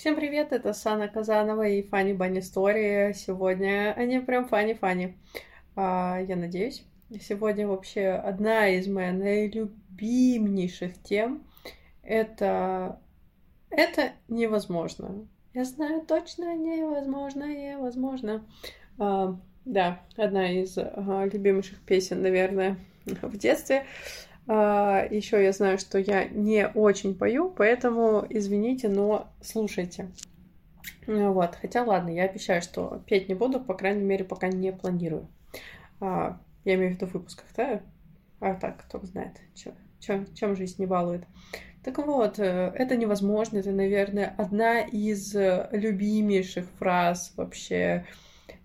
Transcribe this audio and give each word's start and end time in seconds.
Всем 0.00 0.16
привет, 0.16 0.52
это 0.52 0.72
Сана 0.72 1.08
Казанова 1.08 1.68
и 1.68 1.82
Фанни 1.82 2.14
Банни 2.14 2.40
Стори. 2.40 3.12
Сегодня 3.12 3.92
они 3.94 4.18
прям 4.20 4.48
фани-фани. 4.48 5.14
А, 5.76 6.18
я 6.26 6.36
надеюсь. 6.36 6.84
Сегодня 7.20 7.68
вообще 7.68 8.08
одна 8.08 8.66
из 8.68 8.88
моих 8.88 9.12
наилюбимейших 9.12 10.94
тем— 11.02 11.44
это... 12.02 12.98
Это 13.68 14.12
невозможно. 14.28 15.28
Я 15.52 15.64
знаю 15.64 16.00
точно 16.06 16.56
невозможно, 16.56 17.44
невозможно. 17.44 18.46
А, 18.96 19.36
да, 19.66 20.00
одна 20.16 20.50
из 20.50 20.78
а, 20.78 21.28
любимейших 21.30 21.78
песен, 21.80 22.22
наверное, 22.22 22.78
в 23.04 23.36
детстве. 23.36 23.80
А, 23.80 24.29
Еще 24.50 25.44
я 25.44 25.52
знаю, 25.52 25.78
что 25.78 25.96
я 25.96 26.24
не 26.24 26.66
очень 26.66 27.16
пою, 27.16 27.50
поэтому 27.50 28.26
извините, 28.28 28.88
но 28.88 29.32
слушайте. 29.40 30.10
Вот, 31.06 31.54
хотя 31.54 31.84
ладно, 31.84 32.10
я 32.10 32.24
обещаю, 32.24 32.60
что 32.60 33.00
петь 33.06 33.28
не 33.28 33.34
буду, 33.34 33.60
по 33.60 33.74
крайней 33.74 34.02
мере, 34.02 34.24
пока 34.24 34.48
не 34.48 34.72
планирую. 34.72 35.28
А, 36.00 36.40
я 36.64 36.74
имею 36.74 36.92
в 36.92 36.94
виду 36.96 37.06
в 37.06 37.14
выпусках, 37.14 37.46
да? 37.56 37.80
А 38.40 38.54
так, 38.54 38.82
кто 38.84 38.98
знает, 39.06 39.36
чем, 39.54 39.74
чем, 40.00 40.34
чем 40.34 40.56
жизнь 40.56 40.76
не 40.78 40.86
балует. 40.86 41.24
Так 41.84 41.98
вот, 41.98 42.38
э, 42.40 42.72
это 42.74 42.96
невозможно, 42.96 43.58
это, 43.58 43.70
наверное, 43.70 44.34
одна 44.36 44.80
из 44.80 45.32
любимейших 45.32 46.66
фраз 46.78 47.34
вообще. 47.36 48.04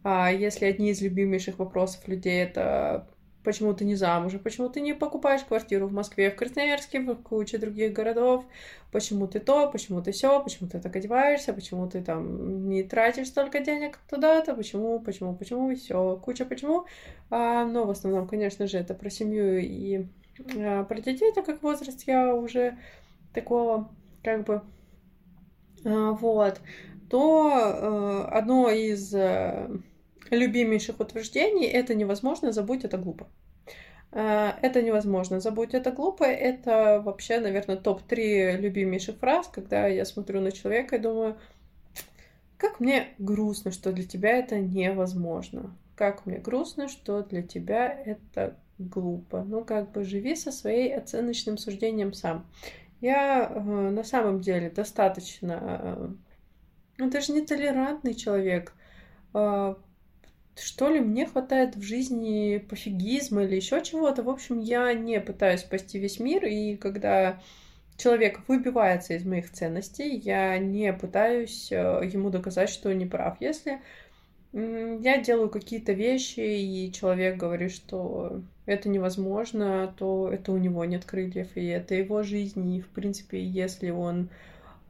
А 0.04 0.32
если 0.32 0.66
одни 0.66 0.90
из 0.90 1.02
любимейших 1.02 1.60
вопросов 1.60 2.08
людей 2.08 2.42
это 2.44 3.08
почему 3.46 3.74
ты 3.74 3.86
не 3.86 3.96
замужем, 3.96 4.40
почему 4.42 4.68
ты 4.68 4.82
не 4.82 4.94
покупаешь 4.94 5.44
квартиру 5.44 5.88
в 5.88 5.94
Москве, 5.94 6.32
в 6.32 6.36
Красноярске, 6.36 7.00
в 7.00 7.16
куче 7.16 7.58
других 7.58 7.94
городов, 7.94 8.44
почему 8.92 9.28
ты 9.28 9.40
то, 9.40 9.70
почему 9.70 10.02
ты 10.02 10.12
все, 10.12 10.44
почему 10.44 10.68
ты 10.68 10.80
так 10.80 10.96
одеваешься, 10.96 11.54
почему 11.54 11.88
ты 11.88 12.02
там 12.02 12.68
не 12.68 12.84
тратишь 12.84 13.28
столько 13.28 13.60
денег 13.60 14.00
туда-то, 14.10 14.56
почему, 14.56 15.00
почему, 15.00 15.36
почему, 15.36 15.74
все, 15.76 16.20
куча 16.24 16.44
почему. 16.46 16.86
А, 17.30 17.64
но 17.66 17.86
в 17.86 17.92
основном, 17.92 18.28
конечно 18.28 18.68
же, 18.68 18.78
это 18.78 18.94
про 18.94 19.10
семью 19.10 19.60
и 19.60 20.08
а, 20.58 20.84
про 20.84 21.00
детей, 21.00 21.32
так 21.34 21.46
как 21.46 21.64
возраст 21.64 22.04
я 22.08 22.36
уже 22.36 22.78
такого, 23.34 23.90
как 24.24 24.44
бы, 24.44 24.62
а, 25.86 26.12
вот, 26.12 26.60
то 27.10 27.52
а, 27.54 28.28
одно 28.32 28.70
из 28.70 29.14
а, 29.14 29.70
любимейших 30.30 31.00
утверждений 31.00 31.68
это 31.68 31.96
невозможно, 31.96 32.52
забудь, 32.52 32.84
это 32.84 32.98
глупо. 32.98 33.28
Э, 34.16 34.54
это 34.62 34.82
невозможно, 34.82 35.42
забудь, 35.42 35.74
это 35.74 35.92
глупо. 35.92 36.24
Это 36.24 37.02
вообще, 37.04 37.40
наверное, 37.40 37.76
топ-3 37.76 38.58
любимейших 38.58 39.18
фраз, 39.18 39.48
когда 39.50 39.88
я 39.88 40.06
смотрю 40.06 40.40
на 40.40 40.52
человека 40.52 40.96
и 40.96 41.00
думаю, 41.00 41.38
как 42.58 42.80
мне 42.80 43.10
грустно, 43.20 43.72
что 43.72 43.92
для 43.92 44.06
тебя 44.06 44.38
это 44.38 44.58
невозможно. 44.58 45.76
Как 45.96 46.26
мне 46.26 46.38
грустно, 46.38 46.88
что 46.88 47.22
для 47.24 47.44
тебя 47.44 47.88
это 47.90 48.58
глупо. 48.78 49.44
Ну, 49.44 49.66
как 49.66 49.92
бы 49.92 50.06
живи 50.06 50.36
со 50.36 50.52
своей 50.52 50.96
оценочным 50.96 51.58
суждением 51.58 52.14
сам. 52.14 52.46
Я 53.02 53.52
э, 53.54 53.60
на 53.60 54.04
самом 54.06 54.40
деле 54.40 54.70
достаточно, 54.70 55.60
э, 55.62 56.10
ну, 57.00 57.10
даже 57.10 57.34
не 57.34 57.42
толерантный 57.42 58.14
человек. 58.14 58.74
Э, 59.34 59.76
что 60.58 60.90
ли, 60.90 61.00
мне 61.00 61.26
хватает 61.26 61.76
в 61.76 61.82
жизни 61.82 62.58
пофигизма 62.70 63.44
или 63.44 63.56
еще 63.56 63.84
чего-то. 63.84 64.24
В 64.24 64.30
общем, 64.30 64.60
я 64.60 64.94
не 64.94 65.20
пытаюсь 65.20 65.62
спасти 65.62 66.00
весь 66.00 66.20
мир, 66.20 66.46
и 66.46 66.76
когда 66.76 67.42
человек 67.98 68.42
выбивается 68.48 69.14
из 69.14 69.26
моих 69.26 69.52
ценностей, 69.52 70.16
я 70.16 70.58
не 70.58 70.94
пытаюсь 70.94 71.72
э, 71.72 72.02
ему 72.12 72.30
доказать, 72.30 72.70
что 72.70 72.90
он 72.90 72.98
не 72.98 73.06
прав. 73.06 73.38
Если 73.40 73.80
я 74.54 75.18
делаю 75.18 75.50
какие-то 75.50 75.92
вещи, 75.92 76.40
и 76.40 76.92
человек 76.94 77.36
говорит, 77.36 77.74
что 77.74 78.42
это 78.66 78.88
невозможно, 78.88 79.94
то 79.98 80.30
это 80.32 80.54
у 80.54 80.58
него 80.58 80.86
нет 80.86 81.04
крыльев, 81.04 81.50
и 81.56 81.66
это 81.66 81.96
его 81.96 82.24
жизнь, 82.24 82.76
и, 82.76 82.80
в 82.80 82.88
принципе, 82.88 83.44
если 83.44 83.90
он 83.90 84.30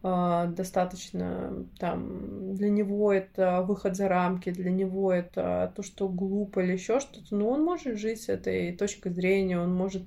достаточно 0.05 1.65
там 1.79 2.55
для 2.55 2.69
него 2.69 3.11
это 3.11 3.63
выход 3.63 3.95
за 3.95 4.07
рамки, 4.07 4.51
для 4.51 4.69
него 4.69 5.11
это 5.11 5.73
то, 5.75 5.81
что 5.81 6.07
глупо 6.07 6.59
или 6.59 6.73
еще 6.73 6.99
что-то, 6.99 7.35
но 7.35 7.49
он 7.49 7.63
может 7.63 7.97
жить 7.97 8.21
с 8.21 8.29
этой 8.29 8.75
точкой 8.75 9.11
зрения, 9.13 9.59
он 9.59 9.73
может 9.73 10.03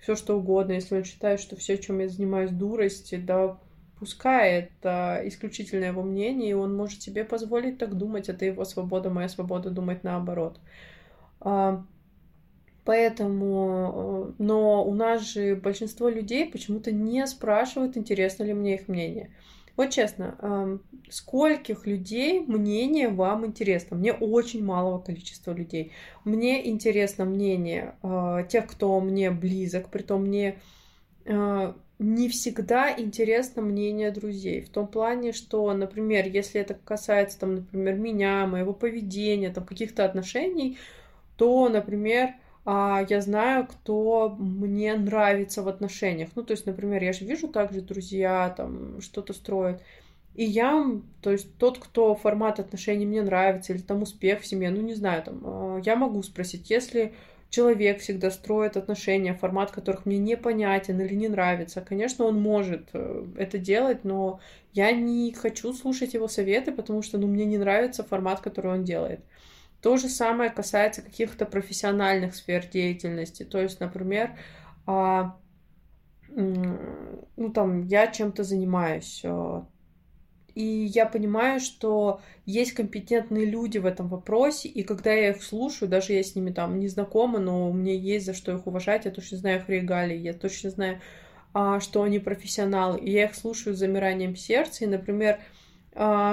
все 0.00 0.16
что 0.16 0.38
угодно, 0.38 0.72
если 0.72 0.96
он 0.96 1.04
считает, 1.04 1.38
что 1.40 1.54
все, 1.54 1.78
чем 1.78 2.00
я 2.00 2.08
занимаюсь, 2.08 2.50
дурость, 2.50 3.14
да, 3.24 3.56
пускай 4.00 4.52
это 4.52 5.20
исключительно 5.24 5.84
его 5.84 6.02
мнение, 6.02 6.50
и 6.50 6.54
он 6.54 6.74
может 6.74 7.02
себе 7.02 7.24
позволить 7.24 7.78
так 7.78 7.94
думать, 7.94 8.28
это 8.28 8.44
его 8.44 8.64
свобода, 8.64 9.10
моя 9.10 9.28
свобода 9.28 9.70
думать 9.70 10.02
наоборот. 10.02 10.58
Поэтому, 12.86 14.30
э, 14.38 14.42
но 14.42 14.84
у 14.84 14.94
нас 14.94 15.22
же 15.22 15.56
большинство 15.56 16.08
людей 16.08 16.48
почему-то 16.48 16.92
не 16.92 17.26
спрашивают, 17.26 17.96
интересно 17.96 18.44
ли 18.44 18.54
мне 18.54 18.76
их 18.76 18.86
мнение. 18.86 19.30
Вот 19.76 19.90
честно, 19.90 20.36
эм, 20.40 20.82
скольких 21.10 21.84
людей 21.86 22.40
мнение 22.46 23.08
вам 23.08 23.44
интересно? 23.44 23.96
Мне 23.96 24.12
очень 24.12 24.64
малого 24.64 25.00
количества 25.00 25.52
людей. 25.52 25.90
Мне 26.24 26.66
интересно 26.70 27.24
мнение 27.24 27.96
э, 28.04 28.46
тех, 28.48 28.68
кто 28.68 29.00
мне 29.00 29.32
близок, 29.32 29.88
притом 29.90 30.22
мне 30.22 30.60
э, 31.24 31.72
не 31.98 32.28
всегда 32.28 32.94
интересно 32.96 33.62
мнение 33.62 34.12
друзей. 34.12 34.60
В 34.60 34.68
том 34.68 34.86
плане, 34.86 35.32
что, 35.32 35.72
например, 35.74 36.28
если 36.28 36.60
это 36.60 36.74
касается, 36.74 37.40
там, 37.40 37.56
например, 37.56 37.96
меня, 37.96 38.46
моего 38.46 38.72
поведения, 38.72 39.50
там, 39.50 39.64
каких-то 39.64 40.04
отношений, 40.04 40.78
то, 41.36 41.68
например, 41.68 42.34
я 42.66 43.20
знаю, 43.20 43.66
кто 43.66 44.34
мне 44.38 44.94
нравится 44.94 45.62
в 45.62 45.68
отношениях. 45.68 46.30
Ну, 46.34 46.42
то 46.42 46.52
есть, 46.52 46.66
например, 46.66 47.02
я 47.02 47.12
же 47.12 47.24
вижу 47.24 47.48
также 47.48 47.80
друзья 47.80 48.52
там 48.56 49.00
что-то 49.00 49.32
строят. 49.32 49.82
И 50.36 50.44
я, 50.44 50.84
то 51.22 51.32
есть 51.32 51.56
тот, 51.56 51.78
кто 51.78 52.14
формат 52.14 52.60
отношений 52.60 53.06
мне 53.06 53.22
нравится, 53.22 53.72
или 53.72 53.80
там 53.80 54.02
успех 54.02 54.42
в 54.42 54.46
семье, 54.46 54.70
ну 54.70 54.82
не 54.82 54.94
знаю, 54.94 55.22
там, 55.22 55.40
а, 55.44 55.80
я 55.82 55.96
могу 55.96 56.22
спросить, 56.22 56.68
если 56.68 57.14
человек 57.48 58.00
всегда 58.00 58.30
строит 58.30 58.76
отношения, 58.76 59.32
формат 59.32 59.70
которых 59.70 60.04
мне 60.04 60.18
непонятен 60.18 61.00
или 61.00 61.14
не 61.14 61.28
нравится, 61.28 61.80
конечно, 61.80 62.26
он 62.26 62.38
может 62.38 62.90
э, 62.92 63.24
это 63.38 63.56
делать, 63.56 64.04
но 64.04 64.40
я 64.74 64.92
не 64.92 65.32
хочу 65.32 65.72
слушать 65.72 66.12
его 66.12 66.28
советы, 66.28 66.70
потому 66.70 67.00
что, 67.00 67.16
ну, 67.16 67.26
мне 67.28 67.46
не 67.46 67.56
нравится 67.56 68.04
формат, 68.04 68.40
который 68.40 68.72
он 68.72 68.84
делает. 68.84 69.20
То 69.86 69.96
же 69.98 70.08
самое 70.08 70.50
касается 70.50 71.00
каких-то 71.00 71.46
профессиональных 71.46 72.34
сфер 72.34 72.66
деятельности. 72.66 73.44
То 73.44 73.60
есть, 73.60 73.78
например, 73.78 74.36
а, 74.84 75.38
ну 76.28 77.52
там 77.54 77.86
я 77.86 78.08
чем-то 78.08 78.42
занимаюсь, 78.42 79.22
а, 79.24 79.64
и 80.56 80.64
я 80.64 81.06
понимаю, 81.06 81.60
что 81.60 82.20
есть 82.46 82.72
компетентные 82.72 83.44
люди 83.44 83.78
в 83.78 83.86
этом 83.86 84.08
вопросе, 84.08 84.68
и 84.68 84.82
когда 84.82 85.12
я 85.12 85.30
их 85.30 85.40
слушаю, 85.40 85.88
даже 85.88 86.14
я 86.14 86.24
с 86.24 86.34
ними 86.34 86.50
там 86.50 86.80
не 86.80 86.88
знакома, 86.88 87.38
но 87.38 87.70
мне 87.70 87.96
есть 87.96 88.26
за 88.26 88.34
что 88.34 88.50
их 88.50 88.66
уважать, 88.66 89.04
я 89.04 89.12
точно 89.12 89.38
знаю 89.38 89.60
их 89.60 89.68
регалии, 89.68 90.16
я 90.16 90.34
точно 90.34 90.70
знаю, 90.70 91.00
а, 91.54 91.78
что 91.78 92.02
они 92.02 92.18
профессионалы, 92.18 92.98
и 92.98 93.12
я 93.12 93.26
их 93.26 93.36
слушаю 93.36 93.76
с 93.76 93.78
замиранием 93.78 94.34
сердца, 94.34 94.84
и, 94.84 94.88
например, 94.88 95.38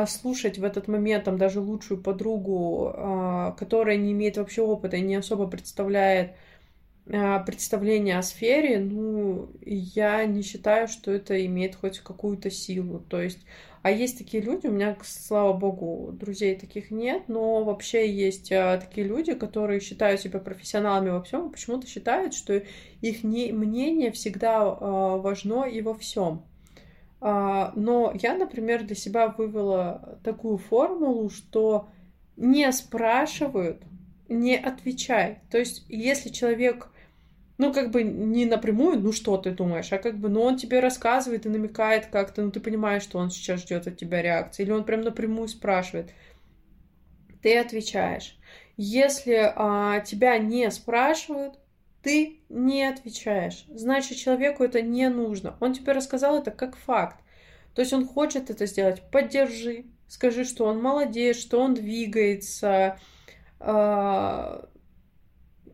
слушать 0.07 0.57
в 0.57 0.63
этот 0.63 0.87
момент 0.89 1.23
там 1.23 1.37
даже 1.37 1.61
лучшую 1.61 2.01
подругу, 2.01 2.91
а, 2.95 3.51
которая 3.51 3.95
не 3.97 4.11
имеет 4.11 4.37
вообще 4.37 4.61
опыта 4.61 4.97
и 4.97 5.01
не 5.01 5.15
особо 5.15 5.47
представляет 5.47 6.35
а, 7.09 7.39
представление 7.39 8.17
о 8.17 8.23
сфере, 8.23 8.79
ну, 8.79 9.51
я 9.61 10.25
не 10.25 10.41
считаю, 10.41 10.89
что 10.89 11.11
это 11.11 11.45
имеет 11.45 11.75
хоть 11.75 11.99
какую-то 11.99 12.51
силу. 12.51 12.99
То 12.99 13.21
есть, 13.21 13.45
а 13.83 13.91
есть 13.91 14.17
такие 14.17 14.43
люди, 14.43 14.67
у 14.67 14.71
меня, 14.71 14.97
слава 15.03 15.53
богу, 15.53 16.11
друзей 16.11 16.55
таких 16.55 16.91
нет, 16.91 17.23
но 17.29 17.63
вообще 17.63 18.11
есть 18.11 18.49
такие 18.49 19.07
люди, 19.07 19.33
которые 19.33 19.79
считают 19.79 20.19
себя 20.21 20.39
профессионалами 20.39 21.09
во 21.09 21.23
всем, 21.23 21.51
почему-то 21.51 21.87
считают, 21.87 22.33
что 22.33 22.61
их 23.01 23.23
мнение 23.23 24.11
всегда 24.11 24.65
важно 24.65 25.63
и 25.63 25.81
во 25.81 25.93
всем. 25.95 26.43
А, 27.25 27.71
но 27.77 28.11
я, 28.21 28.35
например, 28.35 28.83
для 28.83 28.97
себя 28.97 29.29
вывела 29.29 30.19
такую 30.25 30.57
формулу, 30.57 31.29
что 31.29 31.87
не 32.35 32.69
спрашивают, 32.73 33.81
не 34.27 34.57
отвечай. 34.57 35.39
То 35.49 35.57
есть, 35.57 35.85
если 35.87 36.27
человек, 36.27 36.89
ну, 37.57 37.71
как 37.71 37.91
бы 37.91 38.03
не 38.03 38.45
напрямую, 38.45 38.99
ну, 38.99 39.13
что 39.13 39.37
ты 39.37 39.51
думаешь, 39.51 39.93
а 39.93 39.99
как 39.99 40.17
бы, 40.17 40.27
ну, 40.27 40.41
он 40.41 40.57
тебе 40.57 40.81
рассказывает 40.81 41.45
и 41.45 41.49
намекает 41.49 42.07
как-то, 42.07 42.41
ну, 42.41 42.51
ты 42.51 42.59
понимаешь, 42.59 43.03
что 43.03 43.19
он 43.19 43.31
сейчас 43.31 43.61
ждет 43.61 43.87
от 43.87 43.95
тебя 43.95 44.21
реакции, 44.21 44.63
или 44.63 44.71
он 44.71 44.83
прям 44.83 44.99
напрямую 44.99 45.47
спрашивает, 45.47 46.11
ты 47.41 47.57
отвечаешь. 47.57 48.37
Если 48.75 49.53
а, 49.55 50.01
тебя 50.01 50.37
не 50.39 50.69
спрашивают, 50.71 51.57
ты 52.03 52.41
не 52.49 52.83
отвечаешь. 52.83 53.65
Значит, 53.73 54.17
человеку 54.17 54.63
это 54.63 54.81
не 54.81 55.09
нужно. 55.09 55.55
Он 55.59 55.73
тебе 55.73 55.93
рассказал 55.93 56.37
это 56.37 56.51
как 56.51 56.75
факт. 56.75 57.17
То 57.73 57.81
есть 57.81 57.93
он 57.93 58.05
хочет 58.05 58.49
это 58.49 58.65
сделать, 58.67 59.01
поддержи, 59.09 59.85
скажи, 60.07 60.43
что 60.43 60.65
он 60.65 60.81
молодец, 60.81 61.37
что 61.37 61.59
он 61.59 61.73
двигается, 61.73 62.99
а, 63.59 64.69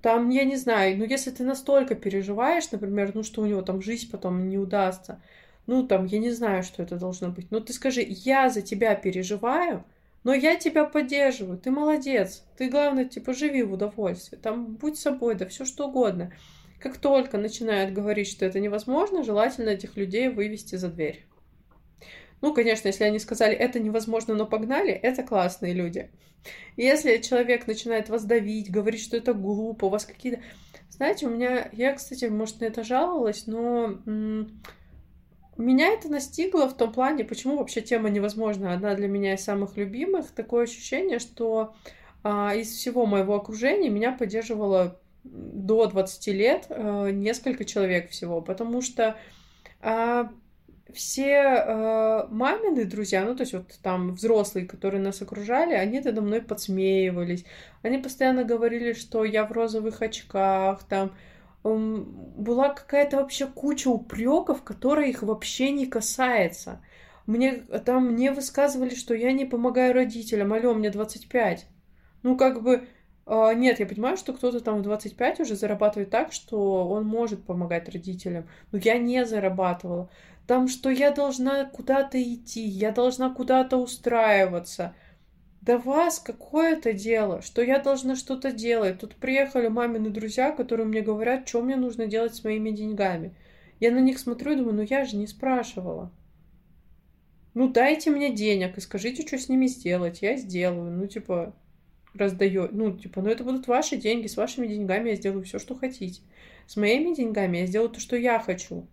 там, 0.02 0.30
я 0.30 0.46
не 0.46 0.56
знаю, 0.56 0.98
ну, 0.98 1.04
если 1.04 1.31
ты 1.31 1.44
настолько 1.44 1.96
переживаешь, 1.96 2.72
например, 2.72 3.12
ну, 3.14 3.24
что 3.24 3.42
у 3.42 3.46
него 3.46 3.62
там 3.62 3.81
жизнь 3.81 4.10
потом 4.10 4.48
не 4.48 4.58
удастся, 4.58 5.22
ну, 5.66 5.86
там, 5.86 6.06
я 6.06 6.20
не 6.20 6.31
знаю, 6.31 6.64
что 6.64 6.81
это 6.81 6.96
должно 6.96 7.30
быть, 7.30 7.52
но 7.52 7.60
ты 7.60 7.74
скажи, 7.74 8.06
я 8.08 8.50
за 8.50 8.62
тебя 8.62 8.96
переживаю, 8.96 9.84
но 10.24 10.33
я 10.33 10.56
тебя 10.56 10.86
поддерживаю, 10.86 11.57
ты 11.57 11.71
молодец, 11.71 12.45
ты, 12.57 12.69
главное, 12.69 13.06
типа, 13.06 13.33
живи 13.33 13.63
в 13.63 13.74
удовольствии, 13.74 14.38
там, 14.38 14.75
будь 14.75 14.98
собой, 14.98 15.36
да 15.36 15.48
все 15.48 15.66
что 15.66 15.88
угодно. 15.88 16.33
Как 16.80 16.98
только 16.98 17.38
начинают 17.38 17.94
говорить, 17.94 18.30
что 18.30 18.45
это 18.45 18.60
невозможно, 18.60 19.24
желательно 19.24 19.69
этих 19.69 19.98
людей 19.98 20.30
вывести 20.30 20.75
за 20.75 20.89
дверь. 20.89 21.25
Ну, 22.42 22.54
конечно, 22.54 22.88
если 22.88 23.04
они 23.04 23.19
сказали, 23.19 23.54
это 23.54 23.80
невозможно, 23.80 24.33
но 24.33 24.45
погнали, 24.45 24.92
это 24.92 25.24
классные 25.24 25.74
люди. 25.74 26.10
Если 26.77 27.18
человек 27.18 27.68
начинает 27.68 28.07
вас 28.07 28.24
давить, 28.24 28.71
говорить, 28.71 29.01
что 29.01 29.18
это 29.18 29.33
глупо, 29.33 29.86
у 29.86 29.89
вас 29.89 30.06
какие-то... 30.06 30.42
Знаете, 30.89 31.27
у 31.27 31.30
меня... 31.30 31.69
Я, 31.74 31.94
кстати, 31.94 32.25
может, 32.25 32.62
на 32.62 32.66
это 32.66 32.83
жаловалась, 32.83 33.45
но... 33.45 34.00
Меня 35.60 35.90
это 35.90 36.08
настигло 36.08 36.70
в 36.70 36.78
том 36.78 36.94
плане, 36.94 37.26
почему 37.26 37.58
вообще 37.58 37.82
тема 37.82 38.10
невозможна. 38.10 38.74
Одна 38.74 38.96
для 38.96 39.10
меня 39.10 39.34
из 39.34 39.44
самых 39.44 39.76
любимых. 39.76 40.32
Такое 40.32 40.64
ощущение, 40.64 41.20
что 41.20 41.76
а, 42.24 42.56
из 42.56 42.70
всего 42.70 43.06
моего 43.06 43.36
окружения 43.36 43.90
меня 43.90 44.14
поддерживало 44.14 44.98
до 45.26 45.86
20 45.88 46.28
лет 46.28 46.68
а, 46.70 47.10
несколько 47.10 47.66
человек 47.66 48.10
всего, 48.10 48.40
потому 48.40 48.82
что 48.82 49.18
а, 49.82 50.32
все 50.94 51.34
э, 51.34 52.28
мамины 52.30 52.86
друзья, 52.86 53.24
ну, 53.24 53.36
то 53.36 53.42
есть 53.42 53.54
вот 53.54 53.78
там 53.84 54.14
взрослые, 54.16 54.66
которые 54.66 55.02
нас 55.02 55.22
окружали, 55.22 55.74
они 55.74 56.00
надо 56.00 56.22
мной 56.22 56.42
подсмеивались. 56.42 57.46
Они 57.84 57.98
постоянно 57.98 58.44
говорили, 58.44 58.94
что 58.94 59.24
я 59.24 59.46
в 59.46 59.52
розовых 59.52 60.02
очках, 60.02 60.84
там 60.86 61.12
была 61.64 62.70
какая-то 62.70 63.18
вообще 63.18 63.48
куча 63.48 63.90
упреков, 63.90 64.64
которые 64.64 65.10
их 65.10 65.24
вообще 65.24 65.72
не 65.72 65.86
касается. 65.86 66.82
Мне 67.26 67.54
там 67.86 68.14
мне 68.14 68.32
высказывали, 68.32 68.96
что 68.96 69.14
я 69.14 69.32
не 69.34 69.46
помогаю 69.46 69.94
родителям. 69.94 70.54
Алло, 70.54 70.74
мне 70.74 70.90
25. 70.90 71.68
Ну, 72.24 72.38
как 72.38 72.64
бы, 72.64 72.88
э, 73.26 73.54
нет, 73.56 73.80
я 73.80 73.86
понимаю, 73.86 74.18
что 74.18 74.34
кто-то 74.34 74.62
там 74.62 74.80
в 74.80 74.84
25 74.84 75.42
уже 75.42 75.56
зарабатывает 75.56 76.10
так, 76.10 76.34
что 76.34 76.88
он 76.88 77.06
может 77.06 77.46
помогать 77.46 77.88
родителям. 77.90 78.48
Но 78.72 78.80
я 78.80 78.98
не 78.98 79.26
зарабатывала 79.26 80.10
там, 80.50 80.68
что 80.68 80.90
я 80.90 81.12
должна 81.12 81.66
куда-то 81.66 82.20
идти, 82.20 82.62
я 82.62 82.92
должна 82.92 83.30
куда-то 83.30 83.78
устраиваться. 83.78 84.96
Да 85.69 85.77
вас 85.77 86.18
какое-то 86.18 86.94
дело, 86.94 87.44
что 87.44 87.62
я 87.62 87.77
должна 87.77 88.16
что-то 88.16 88.51
делать. 88.51 89.01
Тут 89.01 89.16
приехали 89.16 89.68
мамины 89.68 90.10
друзья, 90.10 90.51
которые 90.51 90.88
мне 90.88 91.01
говорят, 91.01 91.48
что 91.48 91.62
мне 91.62 91.75
нужно 91.75 92.07
делать 92.07 92.33
с 92.33 92.44
моими 92.44 92.71
деньгами. 92.71 93.36
Я 93.80 93.92
на 93.92 94.00
них 94.00 94.18
смотрю 94.18 94.54
и 94.54 94.56
думаю, 94.56 94.77
ну 94.77 94.81
я 94.81 95.06
же 95.06 95.16
не 95.16 95.27
спрашивала. 95.27 96.12
Ну 97.54 97.68
дайте 97.71 98.10
мне 98.10 98.33
денег 98.33 98.80
и 98.80 98.81
скажите, 98.81 99.21
что 99.27 99.38
с 99.38 99.48
ними 99.48 99.68
сделать. 99.68 100.24
Я 100.24 100.38
сделаю. 100.38 100.89
Ну 100.89 101.06
типа 101.06 101.54
раздаю. 102.16 102.69
Ну 102.71 102.98
типа, 102.98 103.21
ну 103.21 103.30
это 103.30 103.44
будут 103.44 103.68
ваши 103.68 103.95
деньги. 103.95 104.25
С 104.25 104.38
вашими 104.38 104.66
деньгами 104.66 105.10
я 105.10 105.18
сделаю 105.18 105.44
все, 105.44 105.60
что 105.60 105.75
хотите. 105.75 106.24
С 106.66 106.77
моими 106.77 107.13
деньгами 107.13 107.60
я 107.60 107.68
сделаю 107.68 107.92
то, 107.92 108.00
что 108.00 108.16
я 108.16 108.39
хочу. 108.39 108.88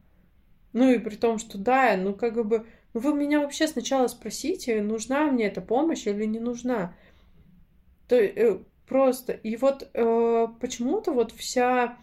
Ну 0.74 0.90
и 0.90 0.98
при 0.98 1.16
том, 1.16 1.38
что 1.38 1.56
да, 1.56 1.96
ну 1.96 2.12
как 2.12 2.46
бы, 2.46 2.66
вы 3.00 3.14
меня 3.14 3.40
вообще 3.40 3.66
сначала 3.66 4.06
спросите, 4.08 4.80
нужна 4.82 5.30
мне 5.30 5.46
эта 5.46 5.60
помощь 5.60 6.06
или 6.06 6.24
не 6.24 6.40
нужна. 6.40 6.94
То 8.08 8.16
э, 8.16 8.58
просто. 8.86 9.32
И 9.32 9.56
вот 9.56 9.88
э, 9.92 10.46
почему-то 10.60 11.12
вот 11.12 11.32
вся 11.32 11.96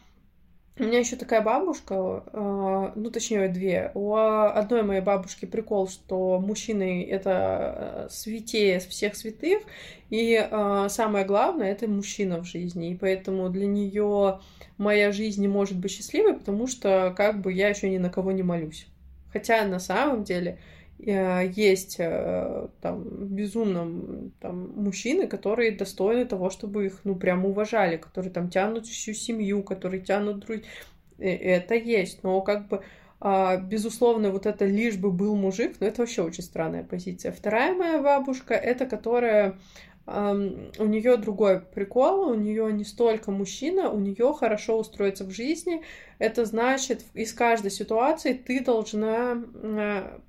у 0.79 0.83
меня 0.83 0.97
еще 0.99 1.15
такая 1.17 1.41
бабушка, 1.41 2.23
э, 2.33 2.91
ну 2.95 3.11
точнее 3.11 3.47
две. 3.47 3.91
У 3.93 4.15
одной 4.15 4.81
моей 4.81 5.01
бабушки 5.01 5.45
прикол, 5.45 5.87
что 5.87 6.39
мужчины 6.39 7.07
это 7.07 8.07
э, 8.07 8.07
святее 8.09 8.79
всех 8.79 9.15
святых, 9.15 9.61
и 10.09 10.33
э, 10.33 10.87
самое 10.89 11.25
главное 11.25 11.71
это 11.71 11.87
мужчина 11.87 12.39
в 12.39 12.45
жизни, 12.45 12.89
и 12.89 12.95
поэтому 12.95 13.49
для 13.49 13.67
нее 13.67 14.39
моя 14.79 15.11
жизнь 15.11 15.41
не 15.41 15.47
может 15.47 15.77
быть 15.77 15.91
счастливой, 15.91 16.33
потому 16.33 16.65
что 16.65 17.13
как 17.15 17.41
бы 17.41 17.53
я 17.53 17.69
еще 17.69 17.87
ни 17.87 17.99
на 17.99 18.09
кого 18.09 18.31
не 18.31 18.43
молюсь. 18.43 18.87
Хотя 19.31 19.63
на 19.65 19.79
самом 19.79 20.23
деле 20.23 20.57
есть 20.99 21.97
там 21.97 23.03
безумно 23.27 24.31
там 24.39 24.71
мужчины, 24.75 25.27
которые 25.27 25.71
достойны 25.71 26.25
того, 26.25 26.49
чтобы 26.49 26.85
их 26.85 27.01
ну 27.03 27.15
прям 27.15 27.45
уважали, 27.45 27.97
которые 27.97 28.31
там 28.31 28.49
тянут 28.49 28.85
всю 28.85 29.13
семью, 29.13 29.63
которые 29.63 30.01
тянут 30.01 30.39
друг... 30.39 30.61
Это 31.19 31.75
есть, 31.75 32.23
но 32.23 32.41
как 32.41 32.67
бы 32.67 32.83
а, 33.25 33.55
безусловно, 33.55 34.31
вот 34.31 34.45
это 34.45 34.65
лишь 34.65 34.97
бы 34.97 35.09
был 35.09 35.37
мужик, 35.37 35.77
но 35.79 35.87
это 35.87 36.01
вообще 36.01 36.23
очень 36.23 36.43
странная 36.43 36.83
позиция. 36.83 37.31
Вторая 37.31 37.73
моя 37.73 38.01
бабушка, 38.01 38.53
это 38.53 38.85
которая 38.85 39.57
у 40.05 40.85
нее 40.85 41.15
другой 41.15 41.61
прикол, 41.61 42.27
у 42.27 42.33
нее 42.33 42.73
не 42.73 42.83
столько 42.83 43.31
мужчина, 43.31 43.89
у 43.89 43.99
нее 43.99 44.35
хорошо 44.37 44.77
устроиться 44.77 45.23
в 45.23 45.31
жизни. 45.31 45.83
Это 46.19 46.43
значит, 46.43 47.05
из 47.13 47.31
каждой 47.31 47.71
ситуации 47.71 48.33
ты 48.33 48.61
должна, 48.61 49.41
а, 49.53 50.19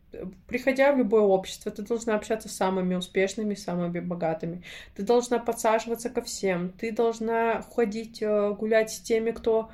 приходя 0.46 0.92
в 0.92 0.98
любое 0.98 1.22
общество, 1.22 1.70
ты 1.70 1.82
должна 1.82 2.14
общаться 2.14 2.48
с 2.48 2.56
самыми 2.56 2.94
успешными, 2.94 3.54
самыми 3.54 4.00
богатыми. 4.00 4.62
Ты 4.94 5.02
должна 5.02 5.38
подсаживаться 5.38 6.10
ко 6.10 6.22
всем. 6.22 6.70
Ты 6.70 6.92
должна 6.92 7.62
ходить 7.62 8.22
э, 8.22 8.52
гулять 8.52 8.90
с 8.92 9.00
теми, 9.00 9.30
кто 9.30 9.70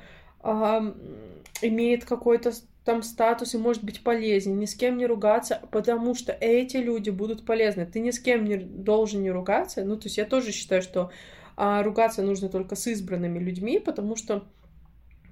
имеет 1.61 2.05
какой-то 2.05 2.51
там 2.83 3.03
статус 3.03 3.53
и 3.53 3.59
может 3.59 3.83
быть 3.83 4.03
полезен, 4.03 4.57
ни 4.57 4.65
с 4.65 4.73
кем 4.73 4.97
не 4.97 5.05
ругаться, 5.05 5.61
потому 5.71 6.15
что 6.15 6.31
эти 6.31 6.77
люди 6.77 7.11
будут 7.11 7.45
полезны. 7.45 7.85
Ты 7.85 7.99
ни 7.99 8.09
с 8.09 8.19
кем 8.19 8.45
не 8.45 8.57
должен 8.57 9.21
не 9.21 9.29
ругаться. 9.29 9.83
Ну, 9.83 9.97
то 9.97 10.05
есть 10.05 10.17
я 10.17 10.25
тоже 10.25 10.51
считаю, 10.51 10.81
что 10.81 11.11
а, 11.55 11.83
ругаться 11.83 12.23
нужно 12.23 12.49
только 12.49 12.75
с 12.75 12.87
избранными 12.87 13.37
людьми, 13.37 13.79
потому 13.79 14.15
что 14.15 14.45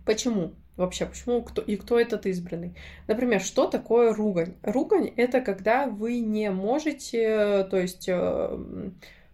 почему? 0.06 0.54
Вообще, 0.80 1.06
почему 1.06 1.44
кто, 1.44 1.62
и 1.62 1.76
кто 1.76 2.00
этот 2.00 2.26
избранный? 2.26 2.74
Например, 3.08 3.42
что 3.42 3.68
такое 3.68 4.14
ругань? 4.14 4.56
Ругань— 4.64 5.12
это 5.18 5.42
когда 5.42 5.88
вы 5.88 6.20
не 6.20 6.50
можете, 6.52 7.68
то 7.70 7.78
есть, 7.78 8.08
э, 8.08 8.58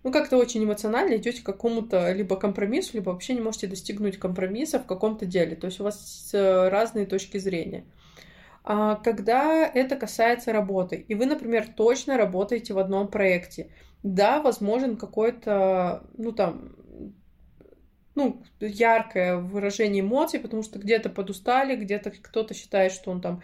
ну, 0.04 0.12
как-то 0.12 0.38
очень 0.38 0.64
эмоционально 0.64 1.18
идете 1.18 1.44
к 1.44 1.46
какому-то 1.46 2.12
либо 2.14 2.36
компромиссу, 2.36 2.96
либо 2.96 3.12
вообще 3.12 3.36
не 3.36 3.42
можете 3.42 3.68
достигнуть 3.68 4.18
компромисса 4.18 4.80
в 4.80 4.88
каком-то 4.88 5.28
деле. 5.28 5.56
То 5.56 5.68
есть 5.68 5.80
у 5.80 5.84
вас 5.84 6.32
э, 6.34 6.70
разные 6.70 7.06
точки 7.06 7.38
зрения. 7.38 7.86
А, 8.64 8.96
когда 8.96 9.68
это 9.68 9.96
касается 9.96 10.52
работы, 10.52 11.06
и 11.08 11.14
вы, 11.14 11.28
например, 11.28 11.68
точно 11.68 12.18
работаете 12.18 12.74
в 12.74 12.80
одном 12.80 13.08
проекте, 13.08 13.70
да, 14.02 14.42
возможен 14.42 14.98
какой-то, 14.98 16.04
ну 16.18 16.32
там, 16.32 16.76
ну, 18.16 18.42
яркое 18.60 19.38
выражение 19.38 20.02
эмоций, 20.02 20.40
потому 20.40 20.64
что 20.64 20.80
где-то 20.80 21.10
подустали, 21.10 21.76
где-то 21.76 22.12
кто-то 22.12 22.54
считает, 22.54 22.92
что 22.92 23.12
он 23.12 23.22
там 23.22 23.42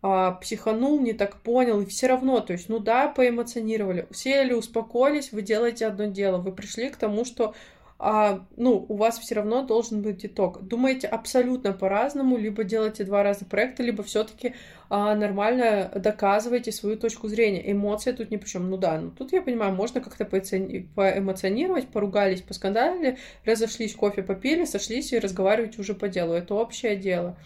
а, 0.00 0.32
психанул, 0.32 1.00
не 1.00 1.12
так 1.12 1.42
понял, 1.42 1.80
и 1.80 1.86
все 1.86 2.06
равно, 2.06 2.40
то 2.40 2.52
есть, 2.52 2.68
ну 2.68 2.78
да, 2.78 3.08
поэмоционировали, 3.08 4.06
сели, 4.12 4.52
успокоились, 4.52 5.32
вы 5.32 5.42
делаете 5.42 5.86
одно 5.86 6.06
дело, 6.06 6.38
вы 6.38 6.52
пришли 6.52 6.88
к 6.88 6.96
тому, 6.96 7.24
что 7.24 7.54
а, 8.04 8.46
ну, 8.56 8.84
у 8.88 8.96
вас 8.96 9.20
все 9.20 9.36
равно 9.36 9.62
должен 9.62 10.02
быть 10.02 10.26
итог. 10.26 10.60
Думаете 10.66 11.06
абсолютно 11.06 11.72
по-разному, 11.72 12.36
либо 12.36 12.64
делаете 12.64 13.04
два 13.04 13.22
раза 13.22 13.44
проекта, 13.44 13.84
либо 13.84 14.02
все-таки 14.02 14.54
а, 14.90 15.14
нормально 15.14 15.88
доказываете 15.94 16.72
свою 16.72 16.96
точку 16.96 17.28
зрения. 17.28 17.70
Эмоции 17.70 18.10
тут 18.10 18.32
ни 18.32 18.38
при 18.38 18.48
чем. 18.48 18.68
Ну 18.68 18.76
да, 18.76 19.00
ну 19.00 19.12
тут 19.12 19.32
я 19.32 19.40
понимаю, 19.40 19.72
можно 19.72 20.00
как-то 20.00 20.24
поэмоционировать, 20.24 21.90
поругались, 21.90 22.42
поскандалили, 22.42 23.18
разошлись, 23.44 23.94
кофе 23.94 24.24
попили, 24.24 24.64
сошлись 24.64 25.12
и 25.12 25.20
разговаривать 25.20 25.78
уже 25.78 25.94
по 25.94 26.08
делу. 26.08 26.32
Это 26.32 26.54
общее 26.56 26.96
дело. 26.96 27.38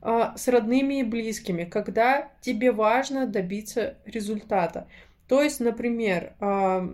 А, 0.00 0.34
с 0.38 0.48
родными 0.48 1.00
и 1.00 1.02
близкими, 1.02 1.64
когда 1.64 2.30
тебе 2.40 2.72
важно 2.72 3.26
добиться 3.26 3.98
результата. 4.06 4.88
То 5.28 5.42
есть, 5.42 5.60
например, 5.60 6.32
а, 6.40 6.88